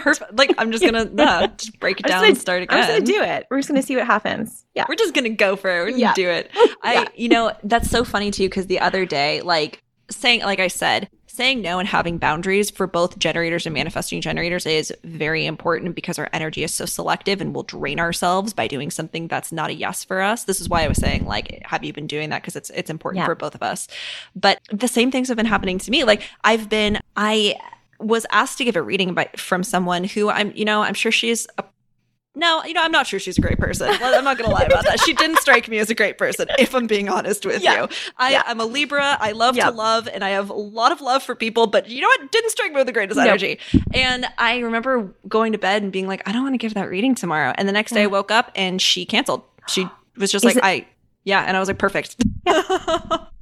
[0.00, 0.36] Perfect.
[0.36, 2.76] Like I'm just gonna yeah, just break it down gonna- and start again.
[2.76, 3.46] I'm just going to do it.
[3.50, 4.64] We're just going to see what happens.
[4.74, 4.84] Yeah.
[4.88, 5.80] We're just gonna go for it.
[5.80, 6.14] We're gonna Yeah.
[6.14, 6.50] do it.
[6.82, 7.04] I, Yeah.
[7.14, 11.08] you know, that's so funny too because the other day, like saying, like I said,
[11.36, 16.18] saying no and having boundaries for both generators and manifesting generators is very important because
[16.18, 19.74] our energy is so selective and we'll drain ourselves by doing something that's not a
[19.74, 20.44] yes for us.
[20.44, 22.42] This is why I was saying, like, have you been doing that?
[22.42, 23.26] Because it's it's important Yeah.
[23.26, 23.86] for both of us.
[24.34, 26.04] But the same things have been happening to me.
[26.04, 27.54] Like I've been, I
[27.98, 31.12] was asked to give a reading by from someone who I'm, you know, I'm sure
[31.12, 31.64] she's a
[32.36, 33.88] no, you know, I'm not sure she's a great person.
[33.90, 35.00] I'm not going to lie about that.
[35.00, 37.82] She didn't strike me as a great person, if I'm being honest with Yeah.
[37.82, 37.88] you.
[38.18, 38.42] I, Yeah.
[38.46, 39.16] I'm a Libra.
[39.18, 39.70] I love Yeah.
[39.70, 42.30] to love, and I have a lot of love for people, but you know what?
[42.30, 43.26] Didn't strike me with the greatest Nope.
[43.26, 43.58] energy.
[43.92, 46.88] And I remember going to bed and being like, I don't want to give that
[46.90, 47.52] reading tomorrow.
[47.56, 49.42] And the next day I woke up and she canceled.
[49.66, 50.86] She was just Is like, it- I,
[51.24, 51.40] yeah.
[51.46, 52.16] And I was like, perfect.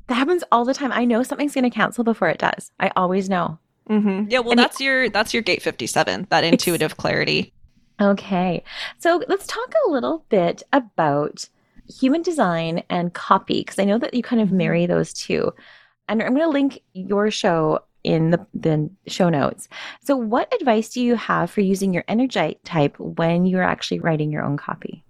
[0.07, 0.93] That happens all the time.
[0.93, 2.71] I know something's going to cancel before it does.
[2.79, 3.59] I always know.
[3.87, 4.41] hmm Yeah.
[4.41, 7.53] Well, And it- that's your, that's your gate 57, that intuitive clarity.
[8.01, 8.63] Okay.
[8.99, 11.49] So let's talk a little bit about
[11.89, 15.53] human design and copy, because I know that you kind of marry those two.
[16.09, 19.69] And I'm going to link your show in the, the show notes.
[20.03, 24.31] So, what advice do you have for using your energy type when you're actually writing
[24.31, 25.03] your own copy?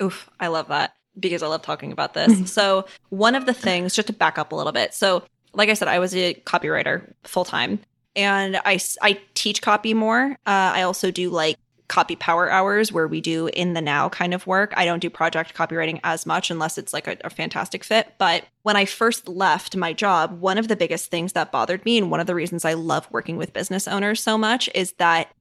[0.00, 2.52] Oof, I love that because I love talking about this.
[2.52, 4.92] so, one of the things, just to back up a little bit.
[4.92, 5.24] So,
[5.54, 7.80] like I said, I was a copywriter full time
[8.14, 10.32] and I, I teach copy more.
[10.46, 11.56] Uh, I also do like
[11.88, 14.72] copy power hours where we do in the now kind of work.
[14.76, 18.14] I don't do project copywriting as much unless it's like a, a fantastic fit.
[18.18, 21.98] But when I first left my job, one of the biggest things that bothered me
[21.98, 25.32] and one of the reasons I love working with business owners so much is that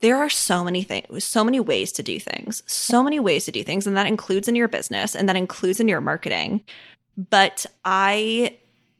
[0.00, 3.52] there are so many things, so many ways to do things, so many ways to
[3.52, 3.86] do things.
[3.86, 6.62] And that includes in your business and that includes in your marketing.
[7.28, 8.56] But I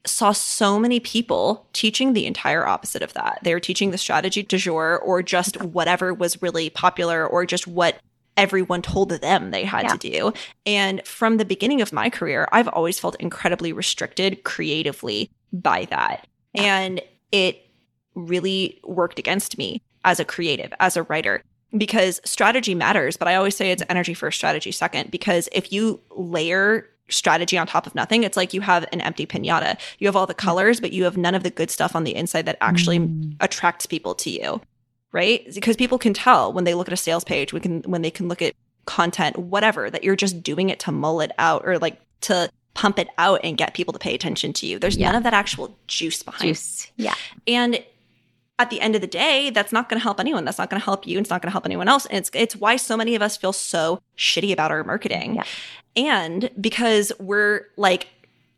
[0.06, 3.38] saw so many people teaching the entire opposite of that.
[3.42, 7.66] They were teaching the strategy du jour or just whatever was really popular or just
[7.66, 8.00] what
[8.36, 9.88] everyone told them they had yeah.
[9.88, 10.32] to do.
[10.64, 16.26] And from the beginning of my career, I've always felt incredibly restricted creatively by that.
[16.54, 16.78] Yeah.
[16.78, 17.66] And it
[18.14, 21.42] really worked against me as a creative, as a writer
[21.76, 25.10] because strategy matters, but I always say it's energy first, strategy second.
[25.10, 28.22] Because if you layer strategy on top of nothing.
[28.22, 29.78] It's like you have an empty pinata.
[29.98, 32.14] You have all the colors, but you have none of the good stuff on the
[32.14, 33.36] inside that actually mm.
[33.40, 34.60] attracts people to you.
[35.12, 35.44] Right?
[35.52, 38.12] Because people can tell when they look at a sales page, we can when they
[38.12, 38.54] can look at
[38.84, 42.98] content, whatever, that you're just doing it to mull it out or like to pump
[42.98, 44.78] it out and get people to pay attention to you.
[44.78, 45.06] There's yeah.
[45.06, 46.48] none of that actual juice behind.
[46.48, 46.90] Juice.
[46.96, 47.14] Yeah.
[47.46, 47.82] And
[48.60, 50.44] at the end of the day, that's not going to help anyone.
[50.44, 51.18] That's not going to help you.
[51.18, 52.04] It's not going to help anyone else.
[52.06, 55.36] And it's it's why so many of us feel so shitty about our marketing.
[55.36, 55.44] Yeah.
[55.96, 58.08] And because we're like,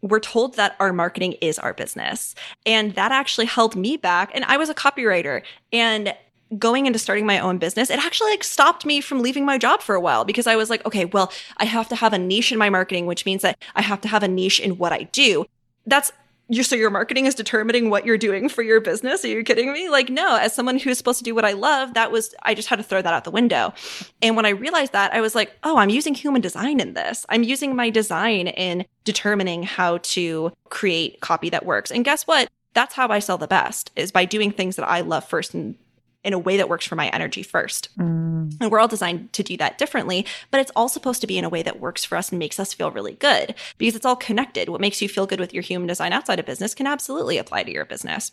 [0.00, 2.34] we're told that our marketing is our business.
[2.66, 4.32] And that actually held me back.
[4.34, 5.42] And I was a copywriter
[5.72, 6.14] and
[6.58, 9.80] going into starting my own business, it actually like stopped me from leaving my job
[9.80, 12.50] for a while because I was like, okay, well, I have to have a niche
[12.50, 15.04] in my marketing, which means that I have to have a niche in what I
[15.04, 15.46] do.
[15.86, 16.12] That's
[16.48, 19.24] you so your marketing is determining what you're doing for your business?
[19.24, 19.88] Are you kidding me?
[19.88, 22.68] Like no as someone who's supposed to do what i love that was i just
[22.68, 23.72] had to throw that out the window.
[24.20, 27.24] And when i realized that i was like oh i'm using human design in this.
[27.28, 31.90] I'm using my design in determining how to create copy that works.
[31.90, 32.48] And guess what?
[32.74, 35.76] That's how i sell the best is by doing things that i love first and
[36.24, 37.88] in a way that works for my energy first.
[37.98, 38.56] Mm.
[38.60, 41.44] And we're all designed to do that differently, but it's all supposed to be in
[41.44, 44.16] a way that works for us and makes us feel really good because it's all
[44.16, 44.68] connected.
[44.68, 47.64] What makes you feel good with your human design outside of business can absolutely apply
[47.64, 48.32] to your business.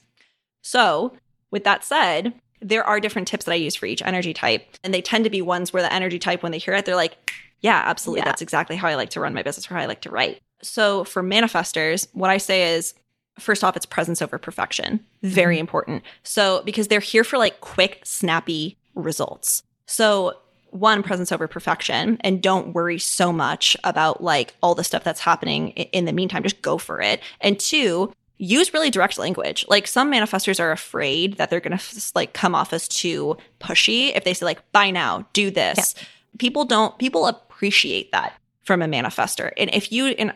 [0.62, 1.14] So,
[1.52, 4.94] with that said, there are different tips that I use for each energy type, and
[4.94, 7.32] they tend to be ones where the energy type, when they hear it, they're like,
[7.62, 8.20] yeah, absolutely.
[8.20, 8.26] Yeah.
[8.26, 10.42] That's exactly how I like to run my business or how I like to write.
[10.62, 12.94] So, for manifestors, what I say is
[13.40, 15.06] first off, it's presence over perfection.
[15.24, 15.62] Very mm-hmm.
[15.62, 16.04] important.
[16.24, 19.64] So, because they're here for like quick, snappy results.
[19.86, 20.34] So,
[20.72, 25.20] one, presence over perfection, and don't worry so much about like all the stuff that's
[25.20, 26.44] happening in the meantime.
[26.44, 27.22] Just go for it.
[27.42, 29.66] And two, use really direct language.
[29.68, 34.16] Like some manifestors are afraid that they're going to like come off as too pushy
[34.16, 35.96] if they say like buy now, do this.
[35.96, 36.04] Yeah.
[36.38, 38.34] People don't people appreciate that
[38.64, 39.52] from a manifestor.
[39.58, 40.34] And if you and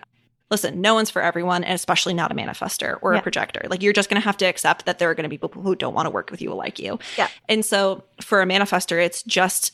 [0.54, 3.20] listen, no one's for everyone, and especially not a manifestor or yeah.
[3.20, 3.66] a projector.
[3.70, 5.64] Like you're just going to have to accept that there are going to be people
[5.64, 7.00] who don't want to work with you like you.
[7.18, 7.28] Yeah.
[7.50, 9.72] And so for a manifestor, it's just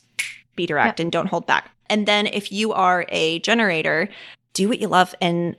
[0.55, 1.03] be direct yeah.
[1.03, 1.69] and don't hold back.
[1.89, 4.07] And then if you are a generator,
[4.53, 5.57] do what you love and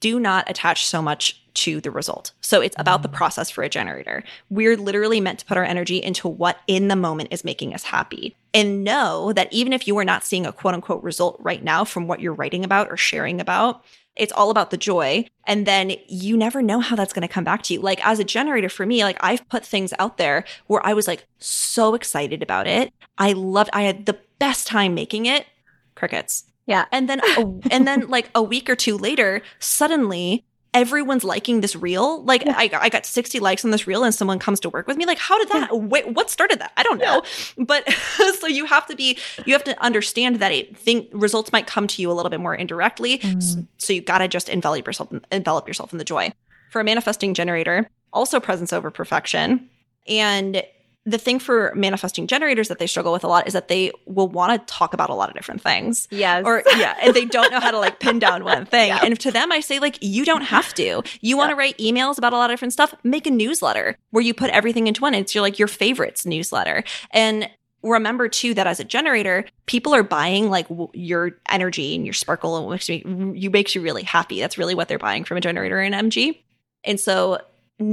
[0.00, 2.32] do not attach so much to the result.
[2.40, 3.14] So it's about the mm.
[3.14, 4.24] process for a generator.
[4.48, 7.84] We're literally meant to put our energy into what in the moment is making us
[7.84, 8.34] happy.
[8.54, 11.84] And know that even if you are not seeing a quote unquote result right now
[11.84, 13.84] from what you're writing about or sharing about,
[14.16, 15.26] it's all about the joy.
[15.46, 17.80] And then you never know how that's going to come back to you.
[17.80, 21.08] Like as a generator for me, like I've put things out there where I was
[21.08, 22.92] like so excited about it.
[23.18, 25.46] I loved, I had the best time making it.
[25.94, 26.44] Crickets.
[26.66, 26.84] Yeah.
[26.92, 27.40] And then, a,
[27.70, 30.44] and then like a week or two later, suddenly
[30.74, 32.22] everyone's liking this reel.
[32.24, 32.54] Like yeah.
[32.56, 35.04] I, I got 60 likes on this reel and someone comes to work with me.
[35.04, 36.72] Like, how did that, wait, what started that?
[36.76, 37.22] I don't know.
[37.56, 37.64] Yeah.
[37.64, 37.92] But
[38.40, 41.86] so you have to be, you have to understand that it think results might come
[41.88, 43.18] to you a little bit more indirectly.
[43.18, 43.42] Mm.
[43.42, 46.32] So, so you got to just envelop yourself, envelop yourself in the joy.
[46.70, 49.68] For a manifesting generator, also presence over perfection.
[50.08, 50.62] And
[51.04, 54.28] the thing for manifesting generators that they struggle with a lot is that they will
[54.28, 56.06] want to talk about a lot of different things.
[56.10, 56.44] Yes.
[56.46, 58.88] Or yeah, and they don't know how to like pin down one thing.
[58.88, 59.00] Yeah.
[59.02, 61.02] And to them I say like you don't have to.
[61.20, 64.22] You want to write emails about a lot of different stuff, make a newsletter where
[64.22, 65.14] you put everything into one.
[65.14, 66.84] It's your like your favorites newsletter.
[67.10, 67.48] And
[67.82, 72.12] remember too that as a generator, people are buying like w- your energy and your
[72.12, 74.38] sparkle and makes you, you makes you really happy.
[74.38, 76.38] That's really what they're buying from a generator in MG.
[76.84, 77.40] And so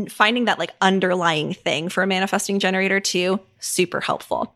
[0.07, 4.55] finding that like underlying thing for a manifesting generator too, super helpful.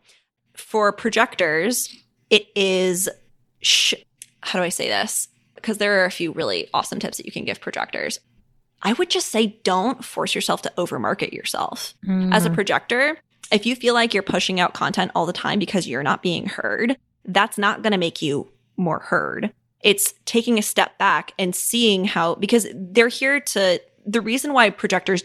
[0.54, 1.94] For projectors,
[2.30, 3.08] it is,
[3.60, 3.94] sh-
[4.40, 5.28] how do I say this?
[5.54, 8.20] Because there are a few really awesome tips that you can give projectors.
[8.82, 11.94] I would just say don't force yourself to overmarket yourself.
[12.06, 12.34] Mm.
[12.34, 12.54] As a mm.
[12.54, 13.18] projector,
[13.50, 16.46] if you feel like you're pushing out content all the time because you're not being
[16.46, 19.52] heard, that's not going to make you more heard.
[19.80, 24.70] It's taking a step back and seeing how, because they're here to the reason why
[24.70, 25.24] projectors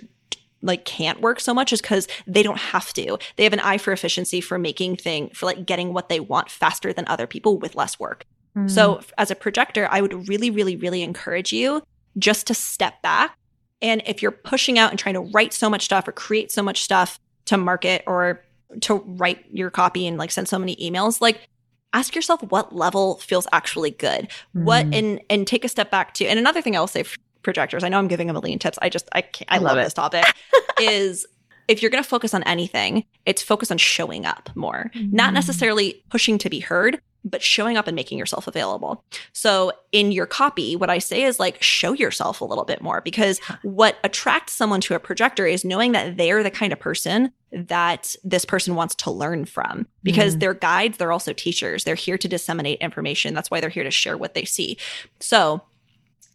[0.62, 3.18] like can't work so much is because they don't have to.
[3.38, 6.50] They have an eye for efficiency for making thing for like getting what they want
[6.50, 8.26] faster than other people with less work.
[8.58, 8.70] Mm.
[8.70, 11.82] So as a projector, I would really, really, really encourage you
[12.18, 13.38] just to step back.
[13.82, 16.62] And if you're pushing out and trying to write so much stuff or create so
[16.62, 18.44] much stuff to market or
[18.82, 21.48] to write your copy and like send so many emails, like
[21.94, 24.30] ask yourself what level feels actually good.
[24.56, 24.64] Mm.
[24.64, 26.26] What and and take a step back to.
[26.26, 28.78] And another thing I will say for projectors, I know I'm giving a million tips.
[28.82, 30.26] I just I I, I love, love this topic
[30.82, 31.26] is
[31.70, 35.16] if you're going to focus on anything, it's focus on showing up more, mm-hmm.
[35.16, 39.04] not necessarily pushing to be heard, but showing up and making yourself available.
[39.34, 43.02] So in your copy, what I say is like show yourself a little bit more
[43.02, 47.32] because what attracts someone to a projector is knowing that they're the kind of person
[47.52, 50.40] that this person wants to learn from because mm.
[50.40, 51.84] they're guides, they're also teachers.
[51.84, 53.34] They're here to disseminate information.
[53.34, 54.78] That's why they're here to share what they see.
[55.20, 55.62] So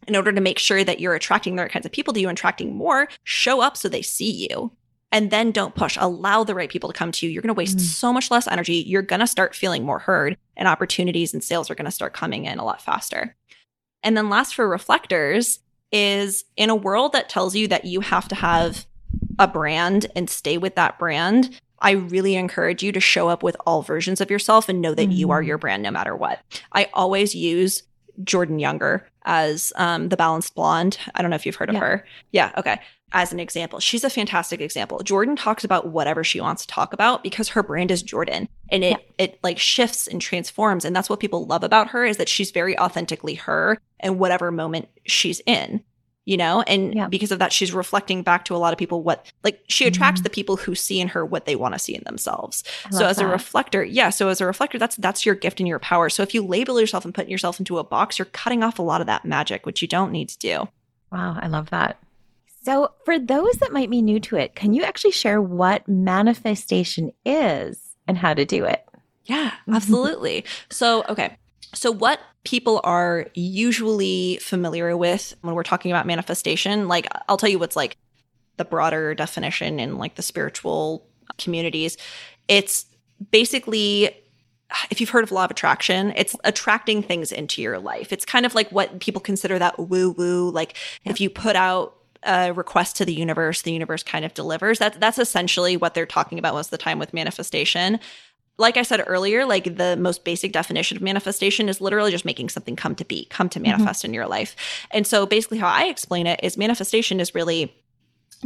[0.07, 2.29] in order to make sure that you're attracting the right kinds of people to you,
[2.29, 4.71] and attracting more, show up so they see you
[5.15, 5.97] and then don't push.
[5.99, 7.31] Allow the right people to come to you.
[7.31, 7.81] You're going to waste mm.
[7.81, 8.83] so much less energy.
[8.85, 12.13] You're going to start feeling more heard, and opportunities and sales are going to start
[12.13, 13.33] coming in a lot faster.
[14.03, 15.59] And then, last for reflectors
[15.91, 18.85] is in a world that tells you that you have to have
[19.39, 21.61] a brand and stay with that brand.
[21.79, 25.09] I really encourage you to show up with all versions of yourself and know that
[25.09, 25.15] mm.
[25.15, 25.47] you are mm.
[25.47, 26.41] your brand no matter what.
[26.73, 27.83] I always use
[28.23, 30.97] Jordan Younger as um, the balanced blonde.
[31.13, 31.81] I don't know if you've heard of yeah.
[31.81, 32.05] her.
[32.31, 32.51] Yeah.
[32.57, 32.79] Okay
[33.15, 33.79] as an example.
[33.79, 34.99] She's a fantastic example.
[34.99, 38.83] Jordan talks about whatever she wants to talk about because her brand is Jordan and
[38.83, 39.25] it yeah.
[39.25, 42.51] it like shifts and transforms and that's what people love about her is that she's
[42.51, 45.83] very authentically her and whatever moment she's in.
[46.25, 47.07] You know, and yeah.
[47.07, 50.19] because of that, she's reflecting back to a lot of people what like she attracts
[50.19, 50.23] mm-hmm.
[50.23, 52.63] the people who see in her what they want to see in themselves.
[52.89, 53.25] So as that.
[53.25, 54.09] a reflector, yeah.
[54.09, 56.09] So as a reflector, that's that's your gift and your power.
[56.09, 58.81] So if you label yourself and put yourself into a box, you're cutting off a
[58.81, 60.67] lot of that magic, which you don't need to do.
[61.11, 61.99] Wow, I love that.
[62.65, 67.11] So, for those that might be new to it, can you actually share what manifestation
[67.23, 68.83] is and how to do it?
[69.25, 70.45] Yeah, absolutely.
[70.71, 71.37] so, okay.
[71.75, 77.49] So, what people are usually familiar with when we're talking about manifestation, like I'll tell
[77.49, 77.97] you what's like
[78.57, 81.05] the broader definition in like the spiritual
[81.37, 81.97] communities.
[82.47, 82.85] It's
[83.31, 84.15] basically
[84.89, 88.11] if you've heard of law of attraction, it's attracting things into your life.
[88.11, 90.49] It's kind of like what people consider that woo woo.
[90.49, 94.79] Like if you put out a request to the universe, the universe kind of delivers.
[94.79, 97.99] That's that's essentially what they're talking about most of the time with manifestation.
[98.57, 102.49] Like I said earlier, like the most basic definition of manifestation is literally just making
[102.49, 103.71] something come to be, come to mm-hmm.
[103.71, 104.11] manifest mm-hmm.
[104.11, 104.55] in your life.
[104.91, 107.75] And so basically how I explain it is manifestation is really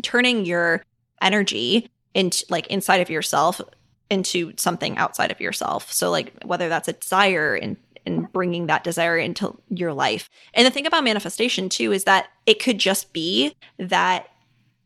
[0.01, 0.83] turning your
[1.21, 3.61] energy into like inside of yourself
[4.09, 5.91] into something outside of yourself.
[5.91, 10.29] So like whether that's a desire and and bringing that desire into your life.
[10.53, 14.29] And the thing about manifestation too is that it could just be that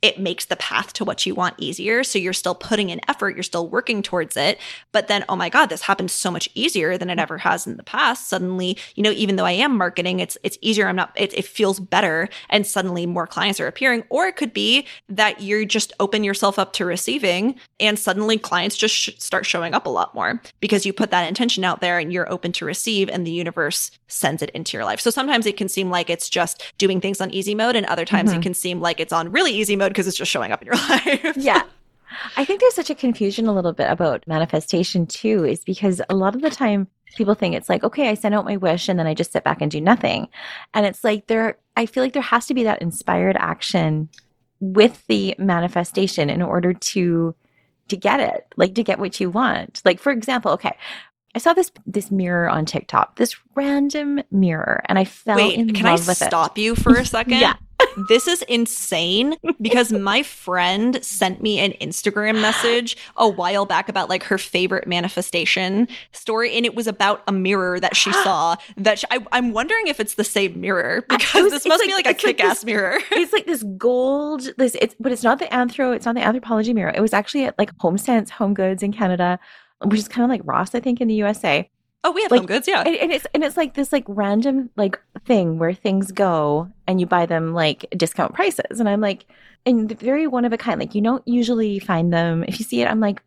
[0.03, 2.03] it makes the path to what you want easier.
[2.03, 4.59] So you're still putting in effort, you're still working towards it.
[4.91, 7.77] But then, oh my God, this happens so much easier than it ever has in
[7.77, 8.27] the past.
[8.27, 10.89] Suddenly, you know, even though I am marketing, it's it's easier.
[10.89, 12.27] I'm not, it, it feels better.
[12.49, 14.03] And suddenly more clients are appearing.
[14.09, 18.75] Or it could be that you just open yourself up to receiving and suddenly clients
[18.75, 21.97] just sh- start showing up a lot more because you put that intention out there
[21.97, 24.99] and you're open to receive and the universe sends it into your life.
[24.99, 28.03] So sometimes it can seem like it's just doing things on easy mode and other
[28.03, 28.39] times mm-hmm.
[28.39, 30.65] it can seem like it's on really easy mode because it's just showing up in
[30.65, 31.37] your life.
[31.37, 31.63] yeah.
[32.37, 36.15] I think there's such a confusion a little bit about manifestation too, is because a
[36.15, 38.99] lot of the time people think it's like, okay, I send out my wish and
[38.99, 40.27] then I just sit back and do nothing.
[40.73, 44.09] And it's like there, I feel like there has to be that inspired action
[44.59, 47.35] with the manifestation in order to
[47.89, 50.73] to get it like to get what you want like for example okay
[51.35, 55.67] I saw this this mirror on TikTok, this random mirror, and I fell Wait, in
[55.73, 56.19] love I with it.
[56.19, 57.33] Can I stop you for a second?
[57.39, 57.55] yeah.
[57.95, 64.09] This is insane because my friend sent me an Instagram message a while back about
[64.09, 68.55] like her favorite manifestation story, and it was about a mirror that she saw.
[68.77, 71.89] That she, I, am wondering if it's the same mirror because was, this must like,
[71.89, 72.99] be like a kick-ass like mirror.
[73.11, 76.73] It's like this gold, this it's but it's not the anthro, it's not the Anthropologie
[76.73, 76.91] mirror.
[76.93, 79.39] It was actually at like HomeSense, Home Goods in Canada
[79.85, 81.69] which is kind of like Ross, I think, in the USA.
[82.05, 82.83] Oh, we have like, home goods, yeah.
[82.85, 86.99] And, and, it's and it's like this like random like thing where things go and
[86.99, 88.79] you buy them like discount prices.
[88.79, 89.25] And I'm like,
[89.65, 90.79] and very one of a kind.
[90.79, 92.43] Like you don't usually find them.
[92.47, 93.23] If you see it, I'm like,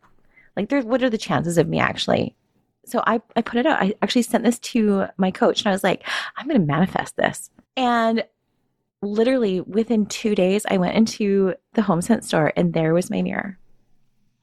[0.55, 2.35] like there's what are the chances of me actually?
[2.85, 3.81] So I I put it out.
[3.81, 6.03] I actually sent this to my coach and I was like,
[6.37, 7.49] I'm gonna manifest this.
[7.75, 8.23] And
[9.01, 13.57] literally within two days, I went into the HomeSense store and there was my mirror.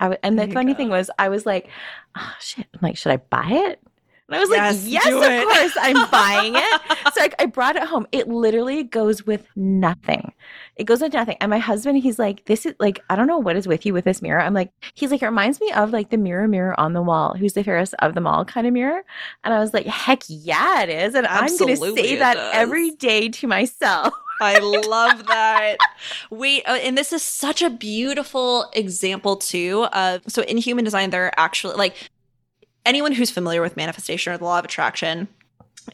[0.00, 0.76] I w- and the funny go.
[0.76, 1.68] thing was, I was like,
[2.16, 2.66] oh, shit.
[2.74, 3.80] I'm like, should I buy it?
[4.28, 6.80] And I was Yes, like, yes, of it." course, I'm buying it.
[7.14, 8.06] So I, I brought it home.
[8.10, 10.32] It literally goes with nothing.
[10.76, 11.36] It goes with nothing.
[11.40, 13.92] And my husband, he's like, this is like, I don't know what is with you
[13.92, 14.40] with this mirror.
[14.40, 17.34] I'm like, he's like, it reminds me of like the mirror, mirror on the wall.
[17.34, 19.02] Who's the fairest of them all kind of mirror?
[19.44, 21.14] And I was like, heck yeah, it is.
[21.14, 22.50] And I'm going to say that does.
[22.54, 24.14] every day to myself.
[24.40, 24.58] I
[24.88, 25.76] love that.
[26.30, 31.10] Wait, uh, and this is such a beautiful example too of so in human design
[31.10, 31.94] there are actually like
[32.84, 35.28] anyone who's familiar with manifestation or the law of attraction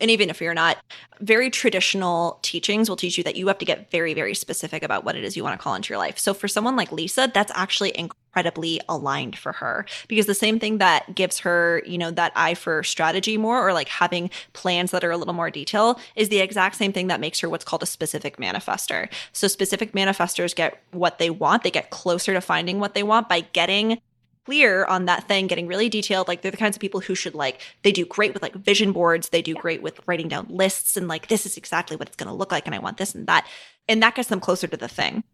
[0.00, 0.78] and even if you're not
[1.20, 5.04] very traditional teachings will teach you that you have to get very very specific about
[5.04, 6.18] what it is you want to call into your life.
[6.18, 10.78] So for someone like lisa that's actually incredibly aligned for her because the same thing
[10.78, 15.04] that gives her you know that eye for strategy more or like having plans that
[15.04, 17.82] are a little more detail is the exact same thing that makes her what's called
[17.82, 19.10] a specific manifester.
[19.32, 23.28] So specific manifestors get what they want they get closer to finding what they want
[23.28, 24.00] by getting
[24.44, 26.28] clear on that thing, getting really detailed.
[26.28, 28.92] Like they're the kinds of people who should like they do great with like vision
[28.92, 29.28] boards.
[29.28, 32.28] They do great with writing down lists and like this is exactly what it's going
[32.28, 33.46] to look like and I want this and that.
[33.88, 35.24] And that gets them closer to the thing.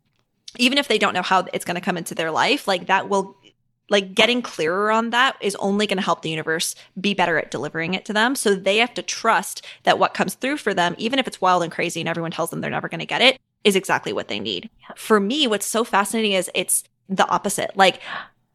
[0.58, 3.08] Even if they don't know how it's going to come into their life, like that
[3.08, 3.36] will
[3.88, 7.50] like getting clearer on that is only going to help the universe be better at
[7.50, 8.34] delivering it to them.
[8.34, 11.62] So they have to trust that what comes through for them, even if it's wild
[11.62, 14.28] and crazy and everyone tells them they're never going to get it, is exactly what
[14.28, 14.70] they need.
[14.96, 17.76] For me, what's so fascinating is it's the opposite.
[17.76, 18.00] Like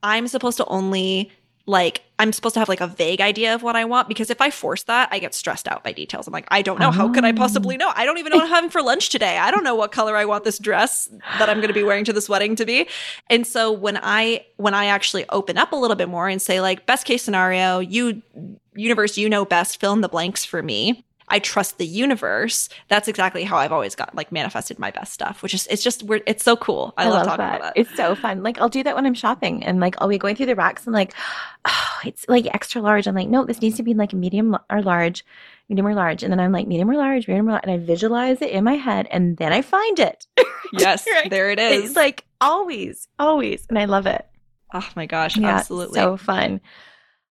[0.03, 1.31] I'm supposed to only
[1.65, 4.41] like I'm supposed to have like a vague idea of what I want because if
[4.41, 6.27] I force that, I get stressed out by details.
[6.27, 6.91] I'm like, I don't know.
[6.91, 7.91] How could I possibly know?
[7.95, 9.37] I don't even know what I'm having for lunch today.
[9.37, 12.03] I don't know what color I want this dress that I'm going to be wearing
[12.05, 12.87] to this wedding to be.
[13.29, 16.61] And so when I when I actually open up a little bit more and say
[16.61, 18.21] like best case scenario, you
[18.75, 21.05] universe, you know best, fill in the blanks for me.
[21.31, 22.69] I trust the universe.
[22.89, 26.03] That's exactly how I've always got like manifested my best stuff, which is it's just
[26.03, 26.93] we're it's so cool.
[26.97, 27.55] I, love, talking that.
[27.59, 27.81] about it.
[27.81, 28.43] It's so fun.
[28.43, 30.85] Like I'll do that when I'm shopping and like I'll be going through the racks
[30.85, 31.13] and like,
[31.65, 33.07] oh, it's like extra large.
[33.07, 35.25] I'm like, no, this needs to be like medium or large,
[35.69, 36.21] medium or large.
[36.21, 37.63] And then I'm like medium or large, medium or large.
[37.63, 40.27] And I visualize it in my head and then I find it.
[40.73, 41.29] Yes, Right.
[41.29, 41.83] there it is.
[41.87, 43.65] It's like always, always.
[43.67, 44.25] And I love it.
[44.73, 45.99] oh my gosh, Yeah, absolutely.
[45.99, 46.61] So fun.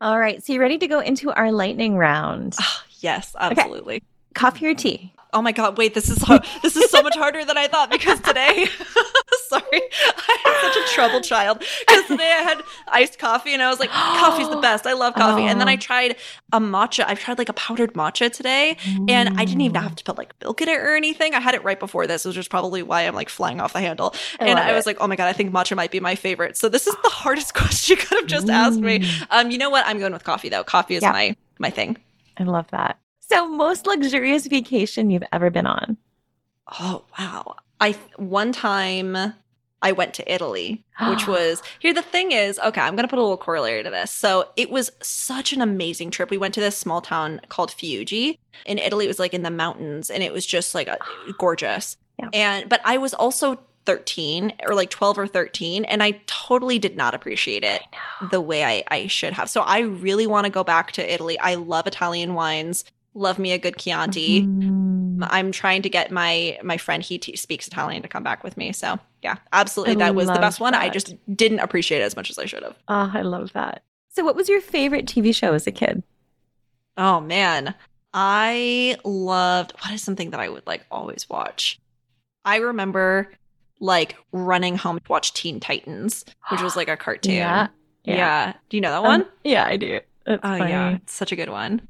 [0.01, 0.43] All right.
[0.43, 2.55] So you ready to go into our lightning round?
[2.59, 4.03] Ah, yes, absolutely.
[4.33, 5.13] Coffee or tea?
[5.33, 7.91] Oh my god, wait, this is so, this is so much harder than I thought
[7.91, 8.65] because today
[9.49, 9.81] sorry,
[10.45, 11.59] I'm such a troubled child.
[11.59, 14.85] Because today I had iced coffee and I was like, coffee's the best.
[14.87, 15.43] I love coffee.
[15.43, 15.77] And then I Oh.
[15.77, 16.15] tried
[16.53, 17.03] a matcha.
[17.07, 18.77] I've tried like a powdered matcha today.
[19.07, 21.33] And I didn't even have to put like milk in it or anything.
[21.33, 23.79] I had it right before this, which is probably why I'm like flying off the
[23.81, 24.15] handle.
[24.39, 24.89] I and I was it.
[24.91, 26.57] like, oh my God, I think matcha might be my favorite.
[26.57, 29.09] So this is the hardest question you could have just asked me.
[29.29, 29.85] Um, you know what?
[29.85, 30.63] I'm going with coffee though.
[30.63, 31.11] Coffee is Yeah.
[31.11, 31.97] my my thing.
[32.37, 32.99] I love that.
[33.19, 35.97] So, most luxurious vacation you've ever been on?
[36.79, 37.55] Oh wow.
[37.79, 39.33] I one time
[39.81, 43.21] I went to Italy, which was here the thing is, okay, I'm gonna put a
[43.21, 44.11] little corollary to this.
[44.11, 46.29] So it was such an amazing trip.
[46.29, 48.37] We went to this small town called Fiuggi.
[48.65, 50.97] In Italy, it was like in the mountains and it was just like a,
[51.37, 51.97] gorgeous.
[52.19, 52.29] Yeah.
[52.33, 56.97] And but I was also 13 or like 12 or 13 and I totally did
[56.97, 57.81] not appreciate it
[58.31, 59.49] the way I, I should have.
[59.49, 61.39] So I really want to go back to Italy.
[61.39, 62.83] I love Italian wines.
[63.13, 64.41] Love me a good Chianti.
[64.41, 65.25] Mm.
[65.31, 68.57] I'm trying to get my my friend he t- speaks Italian to come back with
[68.57, 68.73] me.
[68.73, 70.73] So yeah, absolutely, I that was the love best one.
[70.73, 72.75] I just didn't appreciate it as much as I should have.
[72.89, 73.83] Oh, I love that.
[74.09, 76.03] So, what was your favorite TV show as a kid?
[76.97, 77.73] Oh man,
[78.13, 79.73] I loved.
[79.79, 81.79] What is something that I would like always watch?
[82.45, 83.31] I remember
[83.79, 87.33] like running home to watch Teen Titans, which was like a cartoon.
[87.35, 87.67] Yeah.
[88.03, 88.53] yeah.
[88.69, 89.25] Do you know that Um, one?
[89.43, 89.99] yeah, I do.
[90.25, 90.69] Oh funny.
[90.71, 91.87] yeah, it's such a good one.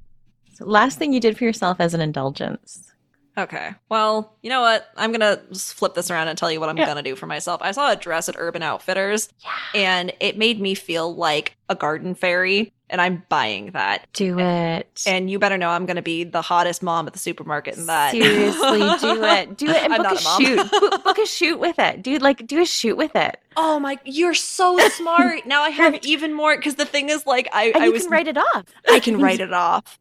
[0.54, 2.92] So last thing you did for yourself as an indulgence.
[3.38, 3.70] Okay.
[3.90, 4.88] Well, you know what?
[4.98, 6.86] I'm going to flip this around and tell you what I'm Yeah.
[6.86, 7.62] going to do for myself.
[7.64, 9.52] I saw a dress at Urban Outfitters yeah.
[9.80, 14.08] and it made me feel like a garden fairy, and I'm buying that.
[14.14, 15.04] Do it.
[15.06, 17.88] And you better know I'm going to be the hottest mom at the supermarket in
[17.88, 18.12] that.
[18.12, 19.58] Seriously, do it.
[19.58, 20.72] Do it and I'm book a, a shoot.
[20.72, 22.02] book, book a shoot with it.
[22.02, 23.38] Dude, like do a shoot with it.
[23.58, 25.46] Oh my, you're so smart.
[25.46, 28.04] now I have even more because the thing is, like, I, And I you was
[28.04, 28.64] can write it off.
[28.90, 30.00] I can write it off.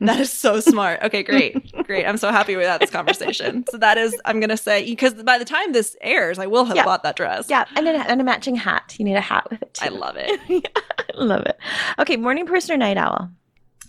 [0.00, 1.02] That is so smart.
[1.02, 1.72] Okay, great.
[1.86, 2.04] Great.
[2.06, 3.64] I'm so happy we had this conversation.
[3.70, 6.64] So that is I'm going to say because by the time this airs, I will
[6.66, 6.84] have Yeah.
[6.84, 7.48] bought that dress.
[7.48, 8.94] Yeah, and, then and a matching hat.
[8.98, 9.86] You need a hat with it too.
[9.86, 10.40] I love it.
[10.76, 11.58] I love it.
[11.98, 13.30] Okay, morning person or night owl?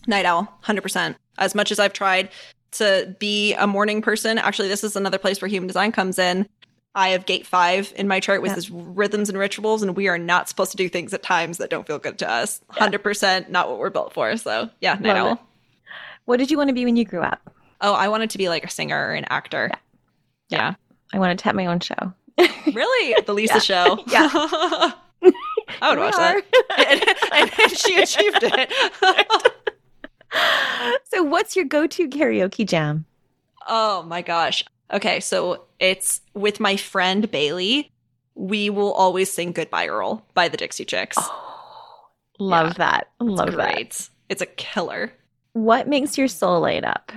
[0.08, 1.16] Night owl, 100%.
[1.38, 2.30] As much as I've tried
[2.74, 6.48] to be a morning person, actually, this is another place where human design comes in.
[6.96, 8.56] I have gate five in my chart with Yeah.
[8.56, 11.70] this rhythms and rituals, and we are not supposed to do things at times that
[11.70, 12.62] don't feel good to us.
[12.78, 12.88] Yeah.
[12.88, 14.36] 100% not what we're built for.
[14.38, 15.34] So, yeah, night Love owl.
[15.34, 15.40] it.
[16.28, 17.54] What did you want to be when you grew up?
[17.80, 19.72] Oh, I wanted to be like a singer or an actor.
[20.50, 20.74] Yeah.
[21.14, 22.14] I wanted to have my own show.
[22.74, 23.16] Really?
[23.26, 23.98] The Lisa show?
[24.08, 24.30] Yeah.
[24.34, 26.44] I would Here watch that.
[26.78, 27.02] and,
[27.34, 29.54] and- and she achieved it.
[31.06, 33.06] So, what's your go-to karaoke jam?
[33.68, 34.64] Oh my gosh.
[34.92, 37.92] Okay, so it's with my friend Bailey.
[38.36, 41.18] We will always sing Goodbye Earl by the Dixie Chicks.
[41.20, 42.10] Oh,
[42.40, 43.08] love Yeah, that.
[43.22, 43.74] Love that.
[43.76, 44.10] Great.
[44.30, 45.12] It's a killer.
[45.58, 47.12] What makes your soul light up?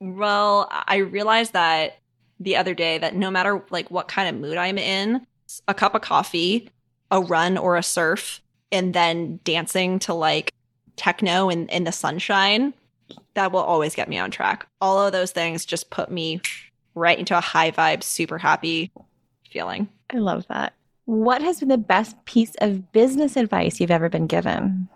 [0.00, 2.00] Well, I realized that
[2.40, 5.24] the other day that no matter like what kind of mood I'm in,
[5.68, 6.70] a cup of coffee,
[7.12, 8.40] a run or a surf,
[8.72, 10.52] and then dancing to like
[10.96, 12.74] techno in, in the sunshine,
[13.34, 14.66] that will always get me on track.
[14.80, 16.40] All of those things just put me
[16.96, 18.90] right into a high vibe, super happy
[19.48, 19.88] feeling.
[20.12, 20.72] I love that.
[21.04, 24.88] What has been the best piece of business advice you've ever been given?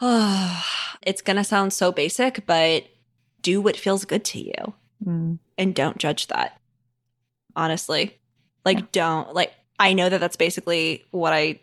[1.02, 2.84] it's going to sound so basic, but
[3.42, 4.74] do what feels good to you
[5.06, 5.38] Mm.
[5.56, 6.60] and don't judge that.
[7.56, 8.18] Honestly,
[8.66, 11.60] like, don't, like, I know that that's basically what I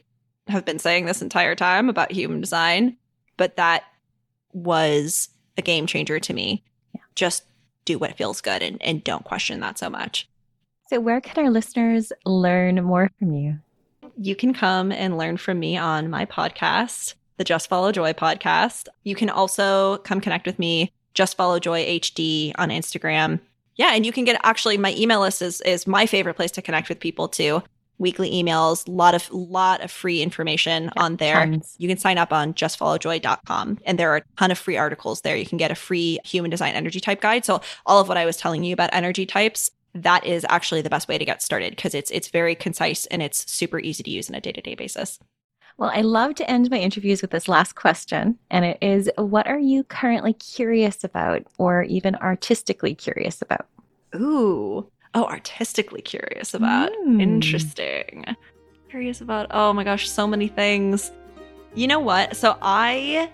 [0.47, 2.97] have been saying this entire time about human design,
[3.37, 3.83] but that
[4.53, 6.63] was a game changer to me.
[7.13, 7.43] Just
[7.85, 10.27] do what feels good and, and don't question that so much.
[10.89, 13.59] So, where can our listeners learn more from you?
[14.19, 18.87] you can come and learn from me on my podcast, the Just Follow Joy podcast.
[19.03, 23.39] You can also come connect with me, Just Follow Joy HD on Instagram.
[23.77, 26.61] Yeah, and you can get actually my email list is is my favorite place to
[26.61, 27.63] connect with people too.
[27.99, 31.45] Weekly emails, lot of lot of free information on there.
[31.45, 31.75] Tons.
[31.77, 35.35] You can sign up on justfollowjoy.com and there are a ton of free articles there.
[35.35, 37.45] You can get a free human design energy type guide.
[37.45, 40.89] So all of what I was telling you about energy types, that is actually the
[40.89, 44.11] best way to get started because it's it's very concise and it's super easy to
[44.11, 45.19] use on a day-to-day basis.
[45.77, 49.47] Well, I love to end my interviews with this last question, and it is what
[49.47, 53.67] are you currently curious about or even artistically curious about?
[54.15, 54.89] Ooh.
[55.13, 56.91] Oh, artistically curious about.
[57.05, 57.21] Mm.
[57.21, 58.25] Interesting.
[58.89, 61.11] Curious about, oh my gosh, so many things.
[61.75, 62.35] You know what?
[62.35, 63.29] So I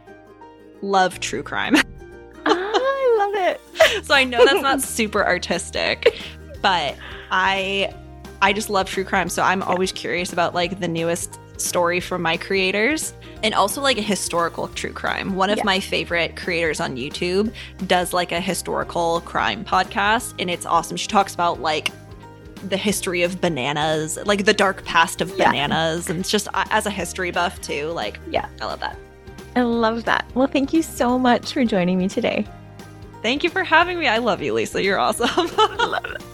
[0.81, 1.75] love true crime.
[2.45, 4.05] I love it.
[4.05, 6.19] so I know that's not super artistic,
[6.61, 6.95] but
[7.31, 7.93] I
[8.41, 9.29] I just love true crime.
[9.29, 13.97] So I'm always curious about like the newest story from my creators and also like
[13.97, 15.36] a historical true crime.
[15.36, 15.64] One of Yeah.
[15.66, 17.51] my favorite creators on YouTube
[17.88, 20.97] does like a historical crime podcast and it's awesome.
[20.97, 21.89] She talks about like
[22.70, 25.49] the history of bananas, like the dark past of Yeah.
[25.49, 28.47] bananas and it's just uh, as a history buff too, like Yeah.
[28.61, 28.97] I love that.
[29.55, 30.26] I love that.
[30.34, 32.45] Well, thank you so much for joining me today.
[33.22, 34.07] Thank you for having me.
[34.07, 34.82] I love you, Lisa.
[34.84, 35.49] You're awesome.